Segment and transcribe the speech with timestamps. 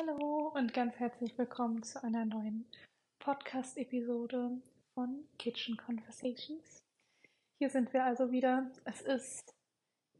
[0.00, 2.66] Hallo und ganz herzlich willkommen zu einer neuen
[3.20, 4.60] Podcast-Episode
[4.94, 6.78] von Kitchen Conversations.
[7.58, 8.70] Hier sind wir also wieder.
[8.84, 9.50] Es ist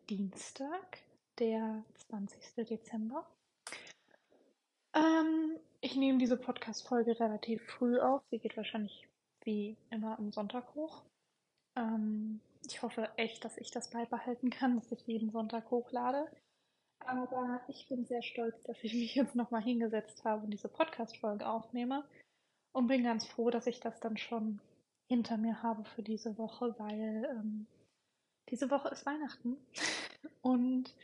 [0.08, 1.02] Dienstag,
[1.38, 2.66] der 20.
[2.66, 3.26] Dezember.
[4.94, 8.22] Ähm, ich nehme diese Podcast-Folge relativ früh auf.
[8.30, 9.06] Sie geht wahrscheinlich
[9.44, 11.02] wie immer am Sonntag hoch.
[11.76, 16.26] Ähm, ich hoffe echt, dass ich das beibehalten kann, dass ich jeden Sonntag hochlade.
[17.00, 21.46] Aber ich bin sehr stolz, dass ich mich jetzt nochmal hingesetzt habe und diese Podcast-Folge
[21.46, 22.04] aufnehme.
[22.72, 24.60] Und bin ganz froh, dass ich das dann schon
[25.08, 27.66] hinter mir habe für diese Woche, weil ähm,
[28.50, 29.56] diese Woche ist Weihnachten.
[30.42, 30.94] und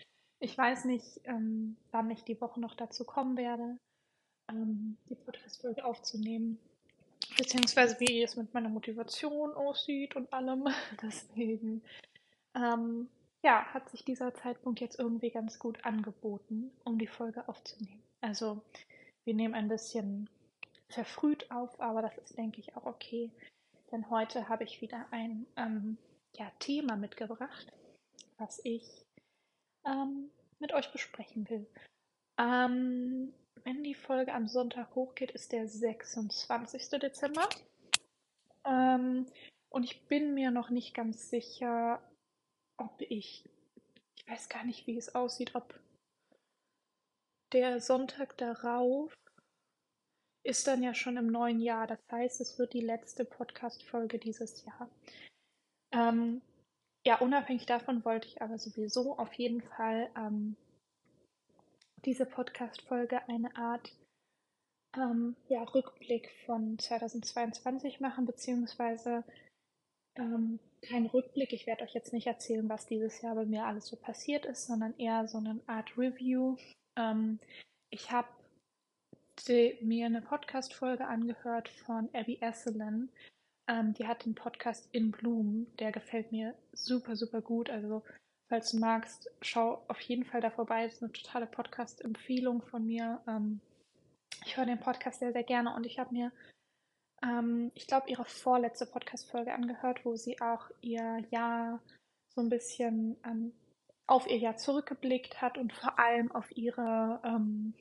[0.41, 3.79] ich weiß nicht, ähm, wann ich die Woche noch dazu kommen werde,
[4.51, 6.59] ähm, die Podcast-Folge aufzunehmen.
[7.39, 10.69] Beziehungsweise wie es mit meiner Motivation aussieht und allem.
[11.03, 11.83] Deswegen
[12.55, 13.09] ähm,
[13.45, 18.03] ja, hat sich dieser Zeitpunkt jetzt irgendwie ganz gut angeboten, um die Folge aufzunehmen.
[18.23, 18.63] Also
[19.25, 20.31] wir nehmen ein bisschen
[20.89, 23.31] verfrüht auf, aber das ist, denke ich, auch okay.
[23.93, 25.99] Denn heute habe ich wieder ein ähm,
[26.35, 27.71] ja, Thema mitgebracht,
[28.39, 29.05] was ich
[29.85, 31.67] ähm, mit euch besprechen will.
[32.39, 36.89] Ähm, wenn die Folge am Sonntag hochgeht, ist der 26.
[36.99, 37.47] Dezember.
[38.65, 39.27] Ähm,
[39.69, 42.01] und ich bin mir noch nicht ganz sicher,
[42.77, 43.49] ob ich,
[44.17, 45.79] ich weiß gar nicht, wie es aussieht, ob
[47.53, 49.15] der Sonntag darauf
[50.45, 51.87] ist dann ja schon im neuen Jahr.
[51.87, 54.91] Das heißt, es wird die letzte Podcast-Folge dieses Jahr.
[55.93, 56.43] Ähm,
[57.07, 60.57] ja, unabhängig davon wollte ich aber sowieso auf jeden Fall ähm,
[62.05, 63.93] diese Podcast-Folge eine Art
[64.97, 69.25] ähm, ja, Rückblick von 2022 machen, beziehungsweise
[70.17, 71.53] ähm, kein Rückblick.
[71.53, 74.67] Ich werde euch jetzt nicht erzählen, was dieses Jahr bei mir alles so passiert ist,
[74.67, 76.57] sondern eher so eine Art Review.
[76.97, 77.39] Ähm,
[77.91, 78.29] ich habe
[79.81, 83.09] mir eine Podcast-Folge angehört von Abby Esselin.
[83.69, 85.67] Ähm, die hat den Podcast In Bloom.
[85.79, 87.71] Der gefällt mir super, super gut.
[87.71, 88.03] Also,
[88.49, 90.85] falls du magst, schau auf jeden Fall da vorbei.
[90.85, 93.21] Das ist eine totale Podcast-Empfehlung von mir.
[93.27, 93.61] Ähm,
[94.45, 96.31] ich höre den Podcast sehr, sehr gerne und ich habe mir
[97.25, 101.81] ähm, ich glaube, ihre vorletzte Podcast-Folge angehört, wo sie auch ihr Jahr
[102.35, 103.53] so ein bisschen ähm,
[104.07, 107.75] auf ihr Jahr zurückgeblickt hat und vor allem auf ihre ähm,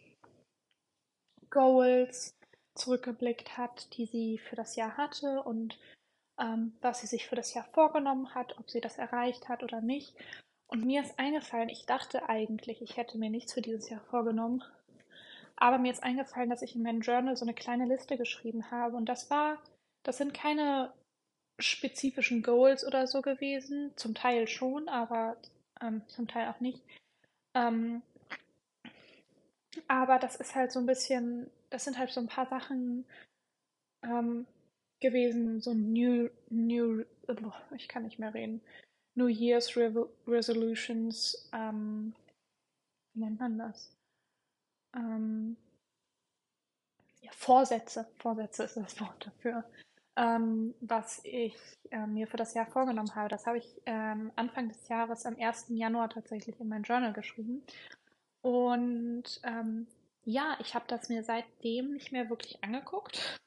[1.49, 2.35] Goals
[2.75, 5.77] zurückgeblickt hat, die sie für das Jahr hatte und
[6.39, 9.81] ähm, was sie sich für das Jahr vorgenommen hat, ob sie das erreicht hat oder
[9.81, 10.15] nicht.
[10.67, 14.63] Und mir ist eingefallen, ich dachte eigentlich, ich hätte mir nichts für dieses Jahr vorgenommen,
[15.55, 18.95] aber mir ist eingefallen, dass ich in meinem Journal so eine kleine Liste geschrieben habe.
[18.95, 19.61] Und das war,
[20.03, 20.93] das sind keine
[21.59, 23.91] spezifischen Goals oder so gewesen.
[23.95, 25.37] Zum Teil schon, aber
[25.81, 26.81] ähm, zum Teil auch nicht.
[27.53, 28.01] Ähm,
[29.87, 33.05] aber das ist halt so ein bisschen, das sind halt so ein paar Sachen
[34.03, 34.45] ähm,
[34.99, 37.03] gewesen, so New, New,
[37.75, 38.61] ich kann nicht mehr reden,
[39.15, 42.15] New Year's Re Resolutions, ähm,
[43.13, 43.91] wie nennt man das?
[44.95, 45.57] Ähm,
[47.21, 49.63] ja, Vorsätze, Vorsätze ist das Wort dafür,
[50.15, 51.55] ähm, was ich
[51.91, 53.29] äh, mir für das Jahr vorgenommen habe.
[53.29, 55.65] Das habe ich ähm, Anfang des Jahres am 1.
[55.69, 57.63] Januar tatsächlich in mein Journal geschrieben.
[58.41, 59.87] Und ähm,
[60.25, 63.39] ja, ich habe das mir seitdem nicht mehr wirklich angeguckt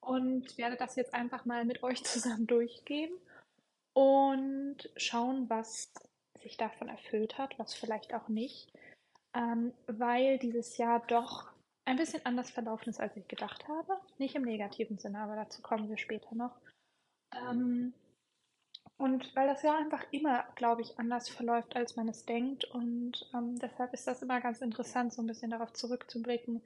[0.00, 3.12] und werde das jetzt einfach mal mit euch zusammen durchgehen
[3.92, 5.92] und schauen, was
[6.42, 8.72] sich davon erfüllt hat, was vielleicht auch nicht
[9.34, 11.50] ähm, weil dieses Jahr doch
[11.84, 14.00] ein bisschen anders verlaufen ist, als ich gedacht habe.
[14.18, 16.56] Nicht im negativen Sinne, aber dazu kommen wir später noch.
[17.32, 17.92] Ähm,
[18.96, 22.64] und weil das Jahr einfach immer, glaube ich, anders verläuft, als man es denkt.
[22.64, 26.62] Und ähm, deshalb ist das immer ganz interessant, so ein bisschen darauf zurückzublicken,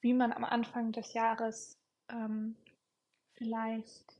[0.00, 1.78] wie man am Anfang des Jahres
[2.10, 2.56] ähm,
[3.32, 4.18] vielleicht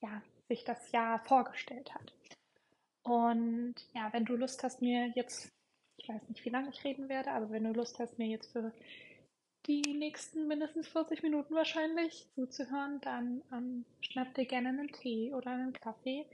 [0.00, 2.12] ja, sich das Jahr vorgestellt hat.
[3.02, 5.50] Und ja, wenn du Lust hast, mir jetzt
[5.96, 8.52] ich weiß nicht, wie lange ich reden werde, aber wenn du Lust hast, mir jetzt
[8.52, 8.72] für
[9.66, 15.52] die nächsten mindestens 40 Minuten wahrscheinlich zuzuhören, dann ähm, schnapp dir gerne einen Tee oder
[15.52, 16.26] einen Kaffee,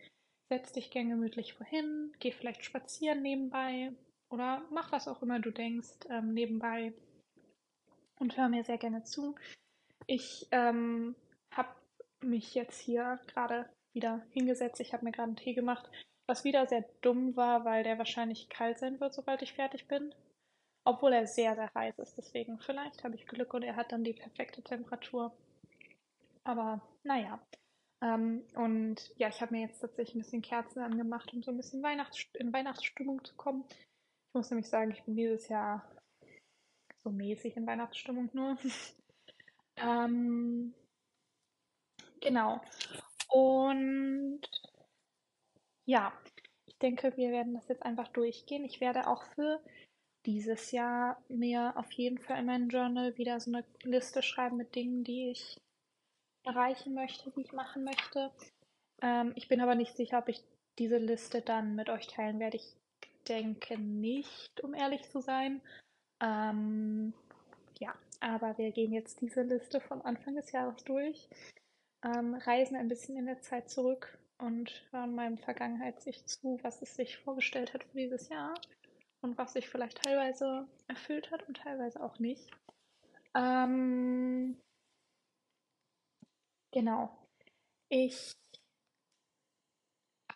[0.49, 3.93] setz dich gerne gemütlich wohin, geh vielleicht spazieren nebenbei
[4.31, 6.93] oder mach was auch immer du denkst ähm, nebenbei.
[8.19, 9.35] Und hör mir sehr gerne zu.
[10.07, 11.15] Ich ähm,
[11.53, 11.75] habe
[12.21, 15.91] mich jetzt hier gerade wieder hingesetzt, ich habe mir gerade einen Tee gemacht
[16.31, 20.15] was wieder sehr dumm war, weil der wahrscheinlich kalt sein wird, sobald ich fertig bin.
[20.85, 22.17] Obwohl er sehr, sehr heiß ist.
[22.17, 25.37] Deswegen vielleicht habe ich Glück und er hat dann die perfekte Temperatur.
[26.45, 27.45] Aber naja.
[28.03, 31.57] Ähm, und ja, ich habe mir jetzt tatsächlich ein bisschen Kerzen angemacht, um so ein
[31.57, 33.65] bisschen Weihnachts in Weihnachtsstimmung zu kommen.
[33.69, 35.85] Ich muss nämlich sagen, ich bin dieses Jahr
[37.03, 38.57] so mäßig in Weihnachtsstimmung nur.
[39.77, 40.75] ähm,
[42.21, 42.61] genau.
[43.29, 44.41] Und
[45.91, 46.13] ja,
[46.67, 48.65] ich denke, wir werden das jetzt einfach durchgehen.
[48.65, 49.61] Ich werde auch für
[50.25, 54.77] dieses Jahr mir auf jeden Fall in meinem Journal wieder so eine Liste schreiben mit
[54.77, 55.61] Dingen, die ich
[56.45, 58.31] erreichen möchte, die ich machen möchte.
[59.03, 60.41] Ähm, ich bin aber nicht sicher, ob ich
[60.79, 62.59] diese Liste dann mit euch teilen werde.
[62.59, 62.77] Ich
[63.27, 65.61] denke nicht, um ehrlich zu sein.
[66.23, 67.15] Ähm,
[67.81, 71.29] ja, aber wir gehen jetzt diese Liste vom Anfang des Jahres durch,
[72.05, 76.95] ähm, reisen ein bisschen in der Zeit zurück und hören meinem Vergangenheits-Ich zu, was es
[76.95, 78.55] sich vorgestellt hat für dieses Jahr
[79.21, 82.51] und was sich vielleicht teilweise erfüllt hat und teilweise auch nicht.
[83.35, 84.57] Ähm,
[86.73, 87.17] genau.
[87.89, 88.37] Ich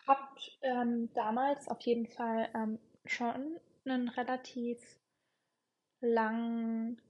[0.07, 4.79] habe ähm, damals auf jeden Fall ähm, schon einen relativ
[6.01, 7.01] langen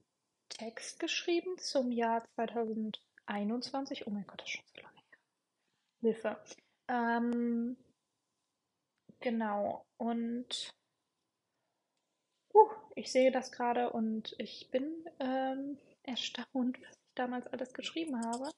[0.49, 4.07] Text geschrieben zum Jahr 2021.
[4.07, 5.17] Oh mein Gott, das ist schon so lange her.
[6.01, 6.64] Hilfe.
[6.87, 7.77] Ähm,
[9.19, 9.85] genau.
[9.97, 10.73] Und
[12.53, 18.23] uh, ich sehe das gerade und ich bin ähm, erstaunt, was ich damals alles geschrieben
[18.25, 18.51] habe.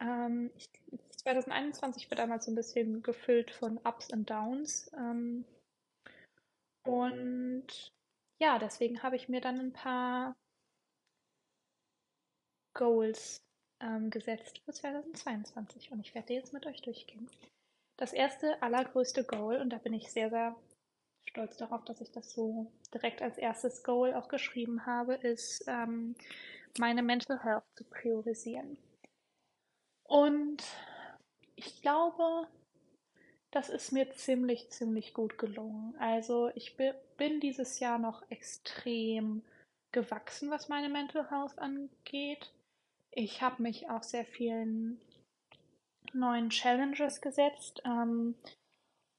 [0.00, 0.68] Ähm, ich,
[1.18, 4.90] 2021 war damals so ein bisschen gefüllt von Ups und Downs.
[4.96, 5.44] Ähm,
[6.84, 7.92] und
[8.40, 10.34] ja, deswegen habe ich mir dann ein paar
[12.74, 13.40] Goals
[13.82, 17.28] ähm, gesetzt für 2022 und ich werde jetzt mit euch durchgehen.
[17.96, 20.56] Das erste, allergrößte Goal, und da bin ich sehr, sehr
[21.24, 26.14] stolz darauf, dass ich das so direkt als erstes Goal auch geschrieben habe, ist, ähm,
[26.78, 28.78] meine Mental Health zu priorisieren.
[30.04, 30.62] Und
[31.56, 32.48] ich glaube,
[33.50, 35.94] das ist mir ziemlich, ziemlich gut gelungen.
[35.98, 39.42] Also ich bin dieses Jahr noch extrem
[39.92, 42.50] gewachsen, was meine Mental Health angeht.
[43.14, 45.00] Ich habe mich auch sehr vielen
[46.14, 48.34] neuen Challenges gesetzt, ähm,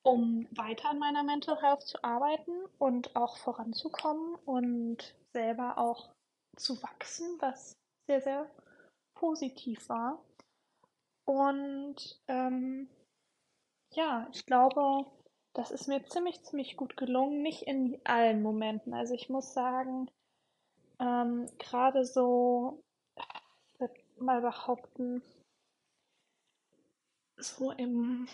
[0.04, 6.12] um weiter an meiner Mental Health zu arbeiten und auch voranzukommen und selber auch
[6.56, 8.50] zu wachsen, was sehr, sehr
[9.16, 10.24] positiv war.
[11.26, 12.90] Und ähm,
[13.94, 15.06] ja, ich glaube,
[15.54, 17.42] das ist mir ziemlich, ziemlich gut gelungen.
[17.42, 18.94] Nicht in allen Momenten.
[18.94, 20.10] Also ich muss sagen,
[21.00, 22.83] ähm, gerade so,
[24.24, 25.22] mal behaupten,
[27.38, 28.28] so im,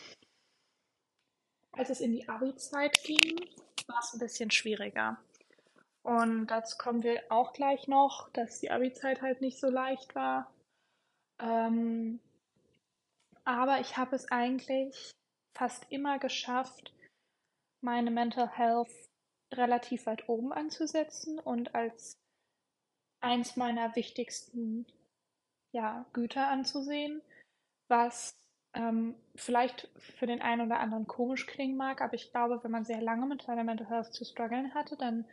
[1.71, 3.39] als es in die Abi-Zeit ging,
[3.87, 5.17] war es ein bisschen schwieriger.
[6.03, 10.51] Und dazu kommen wir auch gleich noch, dass die Abi-Zeit halt nicht so leicht war.
[11.39, 12.19] Ähm,
[13.43, 15.11] aber ich habe es eigentlich
[15.57, 16.93] fast immer geschafft,
[17.81, 18.91] meine Mental Health
[19.53, 22.17] relativ weit oben anzusetzen und als
[23.21, 24.85] eins meiner wichtigsten
[25.71, 27.21] ja, Güter anzusehen,
[27.87, 28.37] was
[28.73, 32.85] ähm, vielleicht für den einen oder anderen komisch klingen mag, aber ich glaube, wenn man
[32.85, 35.25] sehr lange mit seiner Mental Health zu strugglen hatte, dann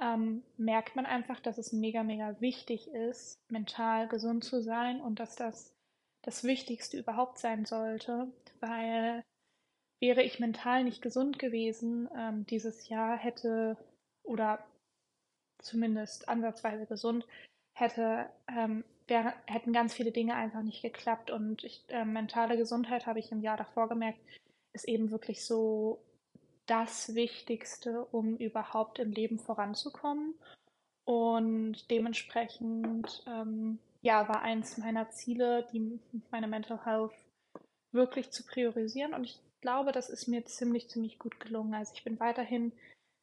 [0.00, 5.20] ähm, merkt man einfach, dass es mega, mega wichtig ist, mental gesund zu sein und
[5.20, 5.76] dass das
[6.26, 8.26] das Wichtigste überhaupt sein sollte,
[8.60, 9.24] weil
[10.00, 13.76] wäre ich mental nicht gesund gewesen ähm, dieses Jahr, hätte
[14.24, 14.58] oder
[15.62, 17.26] zumindest ansatzweise gesund,
[17.72, 21.30] hätte, ähm, wär, hätten ganz viele Dinge einfach nicht geklappt.
[21.30, 24.18] Und ich, äh, mentale Gesundheit, habe ich im Jahr davor gemerkt,
[24.72, 26.00] ist eben wirklich so
[26.66, 30.34] das Wichtigste, um überhaupt im Leben voranzukommen.
[31.04, 37.14] Und dementsprechend ähm, ja, war eins meiner Ziele, die meine Mental Health
[37.92, 39.14] wirklich zu priorisieren.
[39.14, 41.74] Und ich glaube, das ist mir ziemlich, ziemlich gut gelungen.
[41.74, 42.72] Also ich bin weiterhin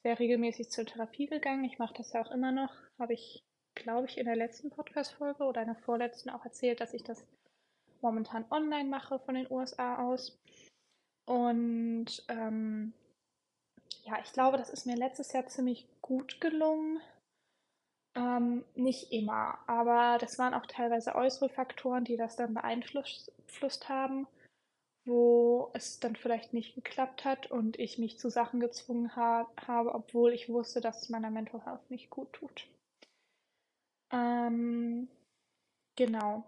[0.04, 1.64] sehr regelmäßig zur Therapie gegangen.
[1.64, 2.74] Ich mache das ja auch immer noch.
[3.00, 3.44] Habe ich,
[3.76, 7.26] glaube ich, in der letzten Podcast-Folge oder in der vorletzten auch erzählt, dass ich das
[8.02, 10.38] momentan online mache von den USA aus.
[11.26, 12.94] Und ähm,
[14.04, 17.00] ja, ich glaube, das ist mir letztes Jahr ziemlich gut gelungen.
[18.16, 24.28] Ähm, nicht immer, aber das waren auch teilweise äußere Faktoren, die das dann beeinflusst haben,
[25.06, 29.96] wo es dann vielleicht nicht geklappt hat und ich mich zu Sachen gezwungen ha habe,
[29.96, 32.68] obwohl ich wusste, dass es meiner Mental Health nicht gut tut.
[34.14, 35.08] Ähm,
[35.96, 36.44] genau.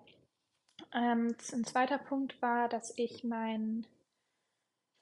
[0.94, 3.88] Ähm, ein zweiter Punkt war, dass ich mein,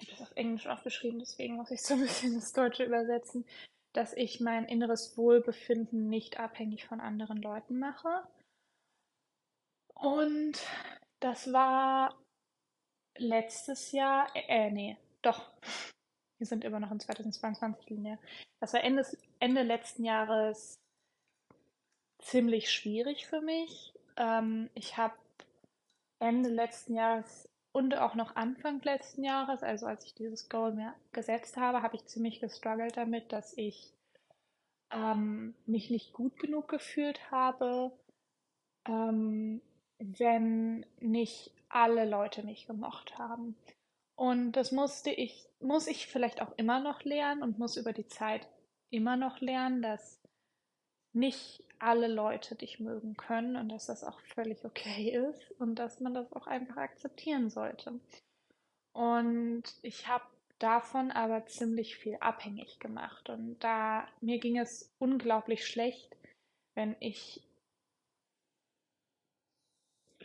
[0.02, 3.46] ich habe das auf Englisch aufgeschrieben, deswegen muss ich so ein bisschen das Deutsche übersetzen,
[3.94, 8.24] dass ich mein inneres Wohlbefinden nicht abhängig von anderen Leuten mache.
[9.94, 10.58] Und
[11.20, 12.18] das war
[13.18, 15.52] letztes Jahr, äh, nee, doch,
[16.40, 18.18] wir sind immer noch in 2022 linear.
[18.60, 19.06] Das war Ende,
[19.40, 20.83] Ende letzten Jahres
[22.24, 23.94] ziemlich schwierig für mich.
[24.18, 25.14] Ähm, ich habe
[26.20, 30.94] Ende letzten Jahres und auch noch Anfang letzten Jahres, also als ich dieses Goal mir
[31.12, 33.92] gesetzt habe, habe ich ziemlich gestruggelt damit, dass ich
[34.92, 37.92] ähm, mich nicht gut genug gefühlt habe,
[38.88, 39.62] ähm,
[39.98, 43.56] wenn nicht alle Leute mich gemocht haben.
[44.16, 48.08] Und das musste ich, muss ich vielleicht auch immer noch lernen und muss über die
[48.08, 48.48] Zeit
[48.92, 50.22] immer noch lernen, dass
[51.14, 56.00] nicht alle Leute dich mögen können und dass das auch völlig okay ist und dass
[56.00, 58.00] man das auch einfach akzeptieren sollte.
[58.94, 60.24] Und ich habe
[60.60, 66.16] davon aber ziemlich viel abhängig gemacht und da mir ging es unglaublich schlecht,
[66.76, 67.42] wenn ich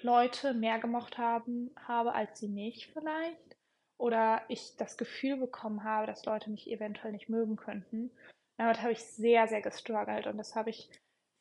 [0.02, 3.56] Leute mehr gemocht haben, habe als sie mich vielleicht
[3.98, 8.12] oder ich das Gefühl bekommen habe, dass Leute mich eventuell nicht mögen könnten.
[8.58, 10.88] Damit habe ich sehr, sehr gestruggelt und das habe ich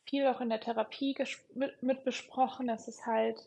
[0.07, 1.15] viel auch in der Therapie
[1.53, 2.69] mit, mit besprochen.
[2.69, 3.45] Es ist halt,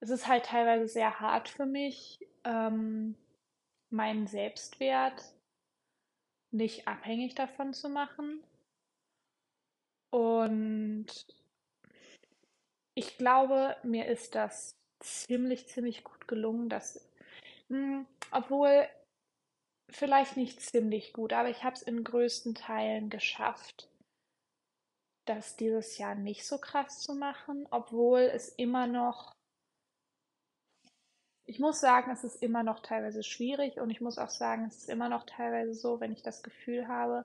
[0.00, 3.16] es ist halt teilweise sehr hart für mich, ähm,
[3.90, 5.22] meinen Selbstwert
[6.50, 8.42] nicht abhängig davon zu machen.
[10.10, 11.06] Und
[12.94, 17.10] ich glaube, mir ist das ziemlich, ziemlich gut gelungen, dass,
[17.68, 18.88] mh, hm, obwohl
[19.90, 23.88] vielleicht nicht ziemlich gut, aber ich habe es in größten Teilen geschafft,
[25.26, 29.32] das dieses Jahr nicht so krass zu machen, obwohl es immer noch,
[31.44, 34.78] ich muss sagen, es ist immer noch teilweise schwierig und ich muss auch sagen, es
[34.78, 37.22] ist immer noch teilweise so, wenn ich das Gefühl habe,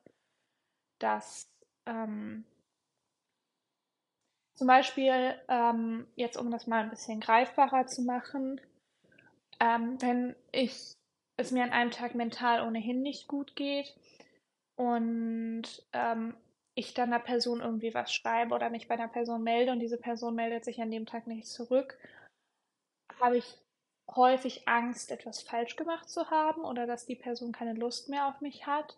[1.00, 1.48] dass
[1.86, 2.46] ähm,
[4.56, 8.62] zum Beispiel, ähm, jetzt um das mal ein bisschen greifbarer zu machen,
[9.60, 10.94] ähm, wenn ich
[11.38, 13.96] es mir an einem Tag mental ohnehin nicht gut geht
[14.76, 16.36] und ähm,
[16.82, 19.98] ich dann einer Person irgendwie was schreibe oder mich bei einer Person melde und diese
[19.98, 21.98] Person meldet sich an dem Tag nicht zurück,
[23.20, 23.58] habe ich
[24.16, 28.42] häufig Angst, etwas falsch gemacht zu haben oder dass die Person keine Lust mehr auf
[28.42, 28.98] mich hat.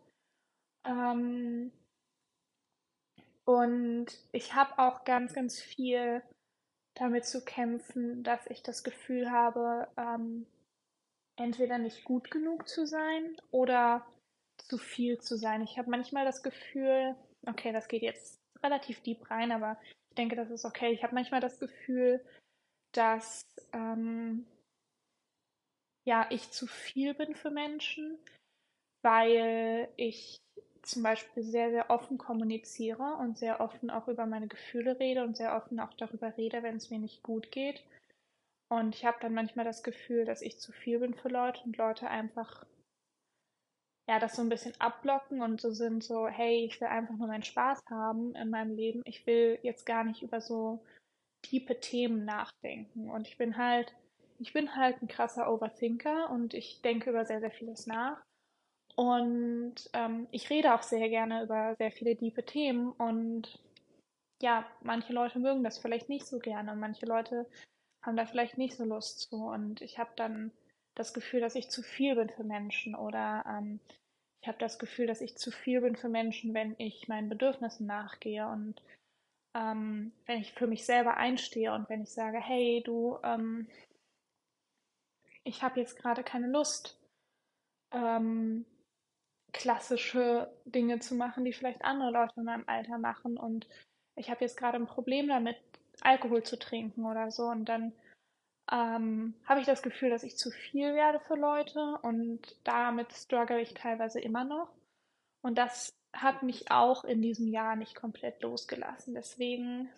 [0.85, 1.71] Ähm,
[3.45, 6.23] und ich habe auch ganz, ganz viel
[6.95, 10.45] damit zu kämpfen, dass ich das Gefühl habe, ähm,
[11.35, 14.05] entweder nicht gut genug zu sein oder
[14.57, 15.61] zu viel zu sein.
[15.61, 17.15] Ich habe manchmal das Gefühl,
[17.47, 19.77] okay, das geht jetzt relativ deep rein, aber
[20.09, 20.91] ich denke, das ist okay.
[20.91, 22.23] Ich habe manchmal das Gefühl,
[22.91, 24.45] dass ähm,
[26.05, 28.17] ja, ich zu viel bin für Menschen,
[29.01, 30.37] weil ich
[30.81, 35.37] zum Beispiel sehr, sehr offen kommuniziere und sehr offen auch über meine Gefühle rede und
[35.37, 37.83] sehr offen auch darüber rede, wenn es mir nicht gut geht.
[38.69, 41.77] Und ich habe dann manchmal das Gefühl, dass ich zu viel bin für Leute und
[41.77, 42.65] Leute einfach
[44.07, 47.27] ja, das so ein bisschen abblocken und so sind so, hey, ich will einfach nur
[47.27, 49.01] meinen Spaß haben in meinem Leben.
[49.05, 50.83] Ich will jetzt gar nicht über so
[51.41, 53.09] tiefe Themen nachdenken.
[53.09, 53.93] Und ich bin halt,
[54.39, 58.21] ich bin halt ein krasser Overthinker und ich denke über sehr, sehr vieles nach.
[58.95, 63.59] Und ähm, ich rede auch sehr gerne über sehr viele tiefe Themen und
[64.41, 67.47] ja, manche Leute mögen das vielleicht nicht so gerne und manche Leute
[68.03, 69.45] haben da vielleicht nicht so Lust zu.
[69.45, 70.51] Und ich habe dann
[70.95, 73.79] das Gefühl, dass ich zu viel bin für Menschen oder ähm,
[74.41, 77.87] ich habe das Gefühl, dass ich zu viel bin für Menschen, wenn ich meinen Bedürfnissen
[77.87, 78.81] nachgehe und
[79.55, 83.67] ähm, wenn ich für mich selber einstehe und wenn ich sage, hey, du, ähm,
[85.43, 86.99] ich habe jetzt gerade keine Lust,
[87.91, 88.65] ähm,
[89.53, 93.67] klassische Dinge zu machen, die vielleicht andere Leute in meinem Alter machen und
[94.15, 95.57] ich habe jetzt gerade ein Problem damit,
[96.01, 97.93] Alkohol zu trinken oder so und dann
[98.71, 103.61] ähm, habe ich das Gefühl, dass ich zu viel werde für Leute und damit struggle
[103.61, 104.69] ich teilweise immer noch.
[105.41, 109.15] Und das hat mich auch in diesem Jahr nicht komplett losgelassen.
[109.15, 109.89] Deswegen,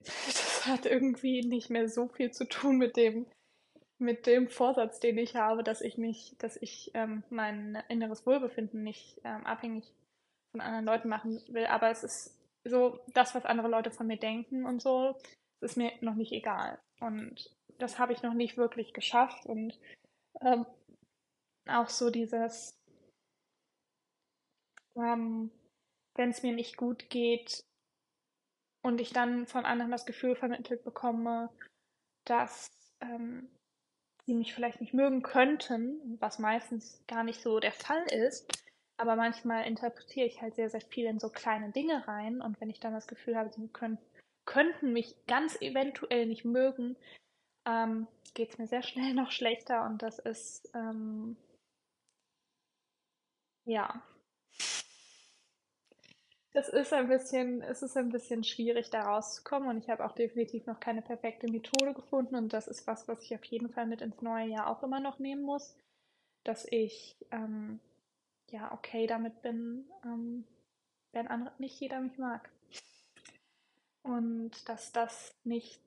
[0.00, 3.26] das hat irgendwie nicht mehr so viel zu tun mit dem,
[3.98, 8.82] mit dem Vorsatz, den ich habe, dass ich mich, dass ich ähm, mein inneres Wohlbefinden
[8.82, 9.84] nicht ähm, abhängig
[10.50, 11.66] von anderen Leuten machen will.
[11.66, 15.16] Aber es ist so das, was andere Leute von mir denken und so,
[15.60, 16.78] es ist mir noch nicht egal.
[17.00, 19.46] Und das habe ich noch nicht wirklich geschafft.
[19.46, 19.78] Und
[20.40, 20.66] ähm,
[21.68, 22.78] auch so dieses,
[24.96, 25.50] ähm,
[26.14, 27.64] wenn es mir nicht gut geht
[28.82, 31.50] und ich dann von anderen das Gefühl vermittelt bekomme,
[32.24, 32.70] dass
[33.00, 33.48] ähm,
[34.24, 38.50] sie mich vielleicht nicht mögen könnten, was meistens gar nicht so der Fall ist.
[38.98, 42.40] Aber manchmal interpretiere ich halt sehr, sehr viel in so kleine Dinge rein.
[42.40, 43.98] Und wenn ich dann das Gefühl habe, sie können
[44.46, 46.96] könnten mich ganz eventuell nicht mögen,
[47.66, 51.36] ähm, geht es mir sehr schnell noch schlechter und das ist ähm,
[53.66, 54.02] ja.
[56.52, 60.12] Es ist ein bisschen, es ist ein bisschen schwierig, da rauszukommen und ich habe auch
[60.12, 63.86] definitiv noch keine perfekte Methode gefunden und das ist was, was ich auf jeden Fall
[63.86, 65.76] mit ins neue Jahr auch immer noch nehmen muss,
[66.44, 67.78] dass ich ähm,
[68.50, 70.46] ja okay damit bin, ähm,
[71.12, 72.48] wenn andere, nicht jeder mich mag
[74.06, 75.80] und dass das nicht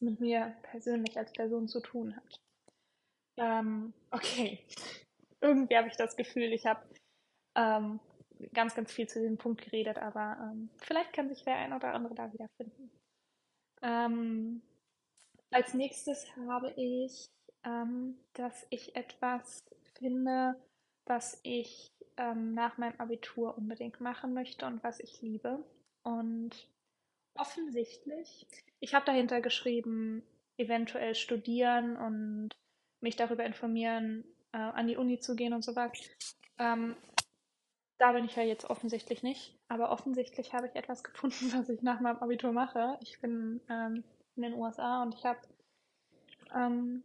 [0.00, 2.40] mit mir persönlich als Person zu tun hat.
[3.36, 4.64] Ähm, okay,
[5.40, 6.82] irgendwie habe ich das Gefühl, ich habe
[7.56, 8.00] ähm,
[8.52, 11.94] ganz, ganz viel zu diesem Punkt geredet, aber ähm, vielleicht kann sich der ein oder
[11.94, 12.90] andere da wiederfinden.
[13.82, 14.62] Ähm,
[15.50, 17.28] als nächstes habe ich,
[17.64, 19.64] ähm, dass ich etwas
[19.98, 20.54] finde,
[21.06, 25.64] was ich ähm, nach meinem Abitur unbedingt machen möchte und was ich liebe.
[26.08, 26.50] Und
[27.34, 28.46] offensichtlich,
[28.80, 30.22] ich habe dahinter geschrieben,
[30.56, 32.50] eventuell studieren und
[33.00, 35.92] mich darüber informieren, äh, an die Uni zu gehen und so was.
[36.58, 36.96] Ähm,
[37.98, 41.82] da bin ich ja jetzt offensichtlich nicht, aber offensichtlich habe ich etwas gefunden, was ich
[41.82, 42.98] nach meinem Abitur mache.
[43.02, 44.02] Ich bin ähm,
[44.36, 45.40] in den USA und ich habe,
[46.54, 47.04] ähm,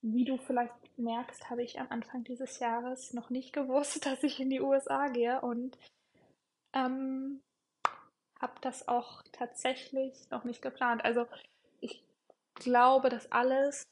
[0.00, 4.40] wie du vielleicht merkst, habe ich am Anfang dieses Jahres noch nicht gewusst, dass ich
[4.40, 5.78] in die USA gehe und
[6.74, 7.40] ähm,
[8.42, 11.04] habe das auch tatsächlich noch nicht geplant.
[11.04, 11.26] Also
[11.80, 12.04] ich
[12.54, 13.84] glaube, dass alles,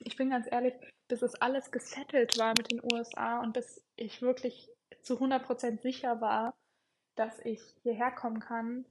[0.00, 0.74] ich bin ganz ehrlich,
[1.08, 4.68] bis es alles gesettelt war mit den USA und bis ich wirklich
[5.02, 6.54] zu 100% sicher war,
[7.14, 8.84] dass ich hierher kommen kann.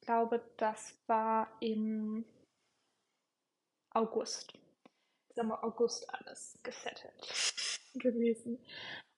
[0.00, 2.24] Ich glaube, das war im
[3.94, 4.58] August.
[5.34, 7.14] Sagen wir August alles gesettelt
[7.94, 8.58] gewesen.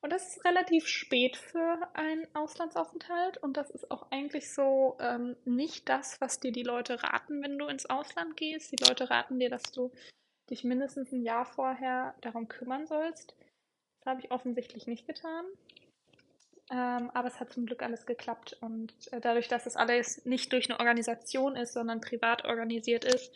[0.04, 5.34] Und das ist relativ spät für einen Auslandsaufenthalt und das ist auch eigentlich so ähm,
[5.46, 8.70] nicht das, was dir die Leute raten, wenn du ins Ausland gehst.
[8.70, 9.92] Die Leute raten dir, dass du
[10.50, 13.34] dich mindestens ein Jahr vorher darum kümmern sollst.
[14.00, 15.46] Das habe ich offensichtlich nicht getan.
[16.70, 18.58] Ähm, aber es hat zum Glück alles geklappt.
[18.61, 23.33] Und äh, dadurch, dass es alles nicht durch eine Organisation ist, sondern privat organisiert ist,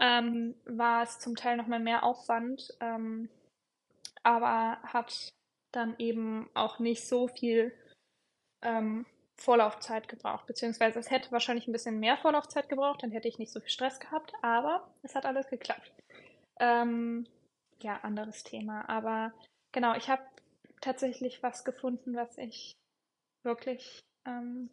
[0.00, 3.28] ähm, war es zum Teil nochmal mehr Aufwand, ähm,
[4.22, 5.34] aber hat
[5.72, 7.72] dann eben auch nicht so viel
[8.62, 10.46] ähm, Vorlaufzeit gebraucht.
[10.46, 13.68] Beziehungsweise es hätte wahrscheinlich ein bisschen mehr Vorlaufzeit gebraucht, dann hätte ich nicht so viel
[13.68, 15.92] Stress gehabt, aber es hat alles geklappt.
[16.60, 17.26] Ähm,
[17.80, 18.88] ja, anderes Thema.
[18.88, 19.32] Aber
[19.72, 20.22] genau, ich habe
[20.80, 22.72] tatsächlich was gefunden, was ich
[23.44, 24.70] wirklich, ähm,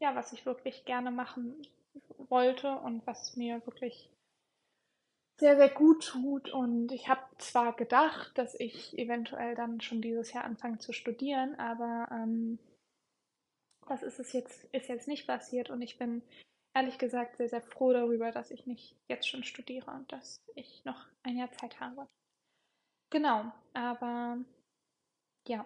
[0.00, 1.62] ja, was ich wirklich gerne machen
[2.28, 4.10] wollte und was mir wirklich
[5.38, 6.50] sehr, sehr gut tut.
[6.50, 11.54] Und ich habe zwar gedacht, dass ich eventuell dann schon dieses Jahr anfange zu studieren,
[11.58, 12.58] aber ähm,
[13.88, 16.22] das ist es jetzt, ist jetzt nicht passiert und ich bin
[16.74, 20.84] ehrlich gesagt sehr, sehr froh darüber, dass ich nicht jetzt schon studiere und dass ich
[20.84, 22.06] noch ein Jahr Zeit habe.
[23.10, 24.38] Genau, aber
[25.46, 25.64] ja.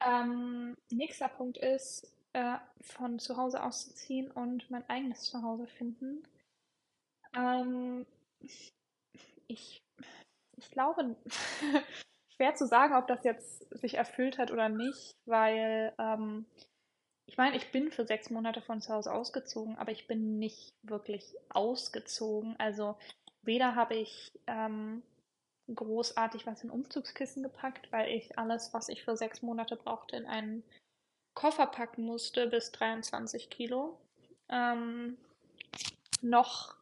[0.00, 6.26] Ähm, nächster Punkt ist, äh, von zu Hause auszuziehen und mein eigenes Zuhause finden.
[7.34, 8.06] Ähm,
[9.46, 9.82] ich,
[10.56, 11.16] ich glaube,
[12.36, 16.46] schwer zu sagen, ob das jetzt sich erfüllt hat oder nicht, weil ähm,
[17.26, 20.72] ich meine, ich bin für sechs Monate von zu Hause ausgezogen, aber ich bin nicht
[20.82, 22.56] wirklich ausgezogen.
[22.58, 22.96] Also
[23.42, 25.02] weder habe ich ähm,
[25.74, 30.26] großartig was in Umzugskissen gepackt, weil ich alles, was ich für sechs Monate brauchte, in
[30.26, 30.64] einen
[31.34, 34.00] Koffer packen musste bis 23 Kilo.
[34.48, 35.18] Ähm,
[36.22, 36.76] noch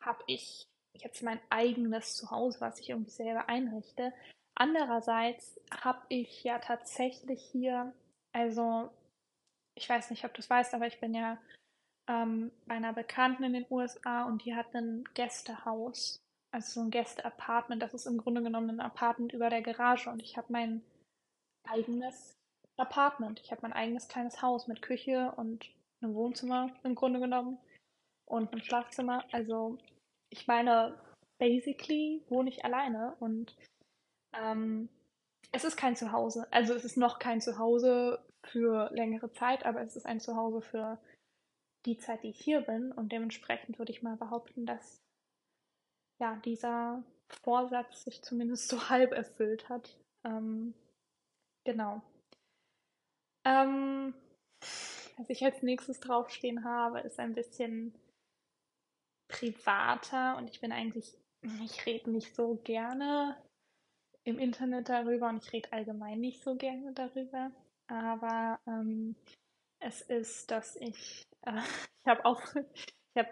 [0.00, 0.68] habe ich
[1.02, 4.12] jetzt mein eigenes Zuhause, was ich irgendwie selber einrichte.
[4.54, 7.92] Andererseits habe ich ja tatsächlich hier,
[8.32, 8.90] also
[9.76, 11.38] ich weiß nicht, ob du es weißt, aber ich bin ja
[12.08, 16.90] ähm, bei einer Bekannten in den USA und die hat ein Gästehaus, also so ein
[16.90, 17.82] Gästeapartment.
[17.82, 20.82] Das ist im Grunde genommen ein Apartment über der Garage und ich habe mein
[21.68, 22.34] eigenes
[22.76, 23.40] Apartment.
[23.40, 27.58] Ich habe mein eigenes kleines Haus mit Küche und einem Wohnzimmer im Grunde genommen
[28.24, 29.24] und einem Schlafzimmer.
[29.32, 29.78] Also
[30.30, 30.98] ich meine,
[31.38, 33.56] basically wohne ich alleine und
[34.34, 34.88] ähm,
[35.52, 36.46] es ist kein Zuhause.
[36.50, 40.98] Also es ist noch kein Zuhause für längere Zeit, aber es ist ein Zuhause für
[41.86, 42.92] die Zeit, die ich hier bin.
[42.92, 45.00] Und dementsprechend würde ich mal behaupten, dass
[46.20, 47.02] ja dieser
[47.42, 49.96] Vorsatz sich zumindest so halb erfüllt hat.
[50.24, 50.74] Ähm,
[51.64, 52.02] genau.
[53.46, 54.14] Ähm,
[55.16, 57.94] was ich als nächstes draufstehen habe, ist ein bisschen
[59.28, 61.14] privater und ich bin eigentlich,
[61.64, 63.36] ich rede nicht so gerne
[64.24, 67.50] im Internet darüber und ich rede allgemein nicht so gerne darüber
[67.88, 69.16] aber ähm,
[69.80, 71.52] es ist, dass ich, äh,
[72.04, 73.30] ich habe auch, ich habe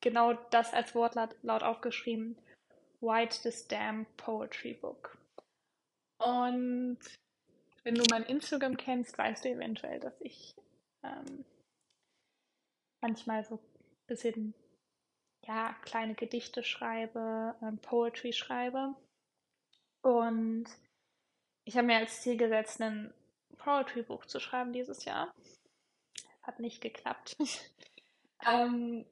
[0.00, 2.36] genau das als Wortlaut laut aufgeschrieben,
[3.00, 5.16] White this Damn Poetry Book.
[6.18, 6.98] Und
[7.84, 10.54] wenn du mein Instagram kennst, weißt du eventuell, dass ich
[11.04, 11.44] ähm,
[13.00, 14.54] manchmal so ein bisschen
[15.46, 18.94] ja, kleine Gedichte schreibe, ähm, Poetry schreibe.
[20.02, 20.66] Und
[21.64, 23.12] ich habe mir als Ziel gesetzt, ein
[23.58, 25.32] Poetry-Buch zu schreiben dieses Jahr.
[26.42, 27.36] Hat nicht geklappt.
[28.46, 29.04] ähm,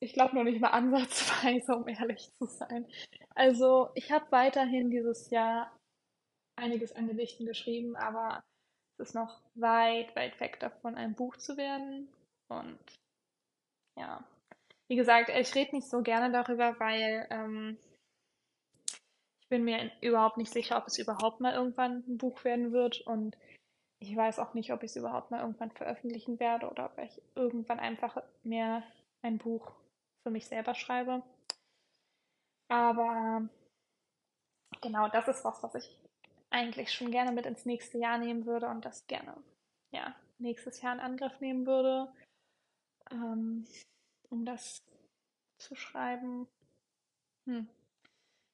[0.00, 2.86] ich glaube noch nicht mal ansatzweise, um ehrlich zu sein.
[3.34, 5.76] Also ich habe weiterhin dieses Jahr
[6.56, 8.42] einiges an Gedichten geschrieben, aber
[8.98, 12.08] es ist noch weit, weit weg davon, ein Buch zu werden.
[12.48, 12.78] Und
[13.96, 14.24] ja,
[14.92, 17.78] wie gesagt, ich rede nicht so gerne darüber, weil ähm,
[19.40, 23.00] ich bin mir überhaupt nicht sicher, ob es überhaupt mal irgendwann ein Buch werden wird.
[23.00, 23.38] Und
[24.00, 27.22] ich weiß auch nicht, ob ich es überhaupt mal irgendwann veröffentlichen werde oder ob ich
[27.34, 28.82] irgendwann einfach mehr
[29.22, 29.72] ein Buch
[30.24, 31.22] für mich selber schreibe.
[32.68, 33.48] Aber
[34.82, 35.98] genau, das ist was, was ich
[36.50, 39.42] eigentlich schon gerne mit ins nächste Jahr nehmen würde und das gerne,
[39.90, 42.12] ja, nächstes Jahr in Angriff nehmen würde,
[43.10, 43.64] ähm,
[44.32, 44.82] um das
[45.58, 46.48] zu schreiben.
[47.46, 47.68] Hm.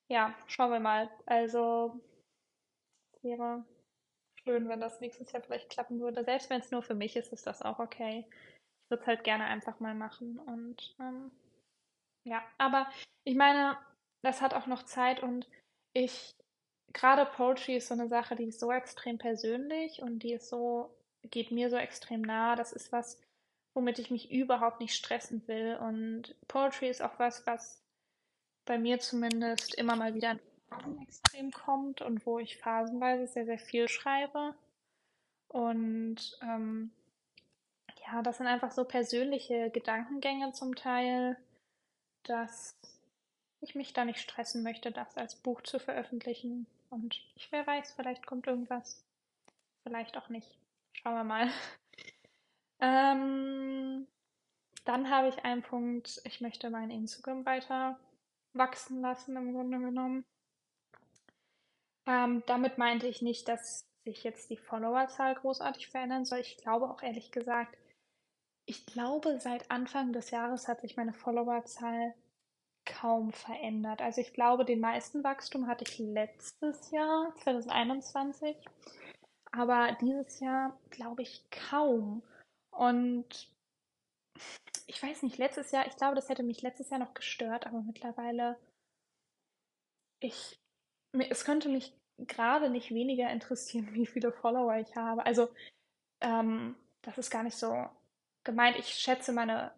[0.09, 1.11] Ja, schauen wir mal.
[1.27, 2.01] Also,
[3.23, 3.65] wäre
[4.45, 6.25] schön, wenn das nächstes Jahr vielleicht klappen würde.
[6.25, 8.27] Selbst wenn es nur für mich ist, ist das auch okay.
[8.29, 11.31] Ich würde es halt gerne einfach mal machen und ähm,
[12.25, 12.89] ja, aber
[13.25, 13.77] ich meine,
[14.23, 15.49] das hat auch noch Zeit und
[15.93, 16.35] ich
[16.93, 20.95] gerade Poetry ist so eine Sache, die ist so extrem persönlich und die ist so,
[21.31, 22.57] geht mir so extrem nah.
[22.57, 23.21] Das ist was,
[23.79, 25.77] womit ich mich überhaupt nicht stressen will.
[25.77, 27.81] Und Poetry ist auch was, was
[28.65, 33.59] bei mir zumindest immer mal wieder in extrem kommt und wo ich phasenweise sehr, sehr
[33.61, 34.57] viel schreibe.
[35.47, 36.91] Und ähm,
[38.05, 41.37] ja, das sind einfach so persönliche Gedankengänge zum Teil,
[42.25, 42.77] dass
[43.61, 46.67] ich mich da nicht stressen möchte, das als Buch zu veröffentlichen.
[46.91, 49.05] Und ich, wer weiß, vielleicht kommt irgendwas.
[49.85, 50.59] Vielleicht auch nicht.
[50.95, 51.49] Schauen wir mal.
[52.81, 54.07] Ähm,
[54.85, 57.99] dann habe ich einen Punkt, ich möchte mein Instagram weiter
[58.53, 60.25] wachsen lassen, im Grunde genommen.
[62.07, 66.39] Ähm, damit meinte ich nicht, dass sich jetzt die Followerzahl großartig verändern soll.
[66.39, 67.77] Ich glaube auch ehrlich gesagt,
[68.65, 72.15] ich glaube, seit Anfang des Jahres hat sich meine Followerzahl
[72.85, 74.01] kaum verändert.
[74.01, 78.57] Also ich glaube, den meisten Wachstum hatte ich letztes Jahr, 2021.
[79.53, 82.23] Aber dieses Jahr glaube ich kaum.
[82.79, 83.51] Und
[84.87, 87.83] ich weiß nicht, letztes Jahr, ich glaube, das hätte mich letztes Jahr noch gestört, aber
[87.83, 88.57] mittlerweile,
[90.21, 90.61] ich,
[91.13, 95.27] es könnte mich gerade nicht weniger interessieren, wie viele Follower ich habe.
[95.27, 95.49] Also,
[96.21, 97.89] ähm, das ist gar nicht so
[98.45, 98.79] gemeint.
[98.79, 99.73] Ich schätze meine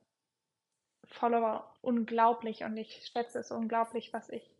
[1.06, 4.50] Follower unglaublich und ich schätze es unglaublich, was ich.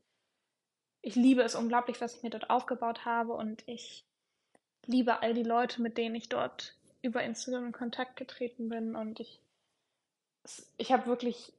[1.03, 4.07] Ich liebe es unglaublich, was ich mir dort aufgebaut habe und ich
[4.87, 9.21] liebe all die Leute, mit denen ich dort über Instagram in Kontakt getreten bin und
[9.21, 9.41] ich.
[10.79, 11.53] Ich habe wirklich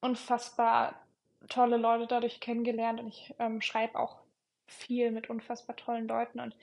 [0.00, 1.06] unfassbar
[1.48, 4.22] tolle Leute dadurch kennengelernt und ich ähm, schreibe auch
[4.66, 6.56] viel mit unfassbar tollen Leuten und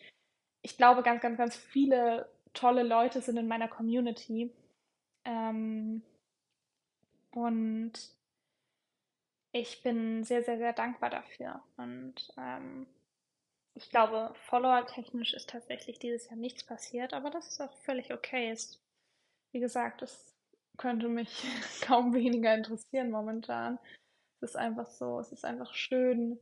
[0.64, 4.52] ich glaube, ganz, ganz, ganz viele tolle Leute sind in meiner Community.
[5.26, 6.04] Ähm,
[7.32, 7.94] und
[9.54, 11.62] ich bin sehr, sehr, sehr dankbar dafür.
[11.78, 12.88] Und ähm,
[13.74, 18.52] ich glaube, Follower-technisch ist tatsächlich dieses Jahr nichts passiert, aber das ist auch völlig okay.
[18.52, 18.82] Ist,
[19.52, 20.36] wie gesagt, es
[20.78, 21.46] könnte mich
[21.82, 23.80] kaum weniger interessieren momentan.
[24.42, 26.40] Es ist einfach so, es ist einfach schön,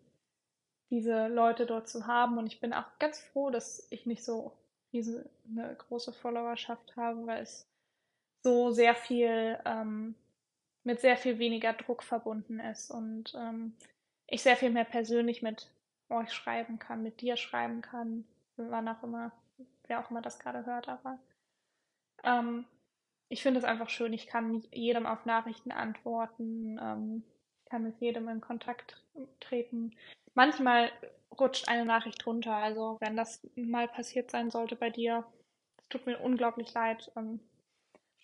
[0.90, 2.38] diese Leute dort zu haben.
[2.38, 4.54] Und ich bin auch ganz froh, dass ich nicht so
[4.92, 7.68] diese, eine große Followerschaft habe, weil es
[8.42, 10.16] so sehr viel ähm,
[10.84, 13.74] mit sehr viel weniger Druck verbunden ist und ähm,
[14.28, 15.70] ich sehr viel mehr persönlich mit
[16.10, 18.26] euch schreiben kann, mit dir schreiben kann,
[18.58, 19.32] wann auch immer,
[19.88, 21.20] wer auch immer das gerade hört, aber
[22.24, 22.66] ähm,
[23.30, 27.24] ich finde es einfach schön, ich kann jedem auf Nachrichten antworten, ähm,
[27.66, 29.04] kann mit jedem in Kontakt
[29.40, 29.96] treten.
[30.34, 30.92] Manchmal
[31.40, 35.26] rutscht eine Nachricht runter, also wenn das mal passiert sein sollte bei dir,
[35.78, 37.40] es tut mir unglaublich leid, ähm,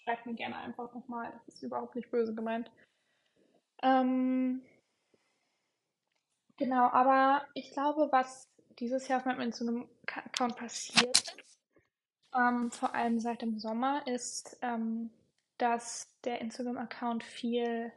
[0.04, 1.32] schreibt mir gerne einfach nochmal.
[1.46, 2.72] Das ist überhaupt nicht böse gemeint.
[3.82, 4.62] Ähm,
[6.58, 8.48] genau, aber ich glaube, was
[8.80, 11.38] dieses Jahr auf meinem Instagram-Account passiert ist,
[12.36, 15.10] ähm, vor allem seit dem Sommer, ist, ähm,
[15.58, 17.92] dass der Instagram-Account viel,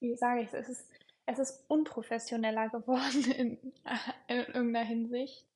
[0.00, 0.90] wie sage ich es, es ist,
[1.26, 3.72] es ist unprofessioneller geworden in,
[4.28, 5.46] in irgendeiner Hinsicht.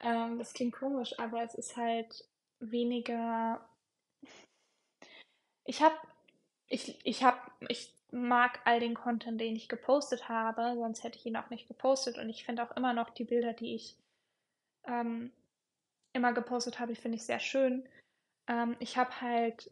[0.00, 3.66] Ähm, das klingt komisch, aber es ist halt weniger.
[5.64, 5.96] Ich habe,
[6.68, 11.26] ich, ich habe, ich mag all den Content, den ich gepostet habe, sonst hätte ich
[11.26, 12.18] ihn auch nicht gepostet.
[12.18, 13.96] Und ich finde auch immer noch die Bilder, die ich
[14.86, 15.32] ähm,
[16.12, 17.88] immer gepostet habe, finde ich sehr schön.
[18.48, 19.70] Ähm, ich habe halt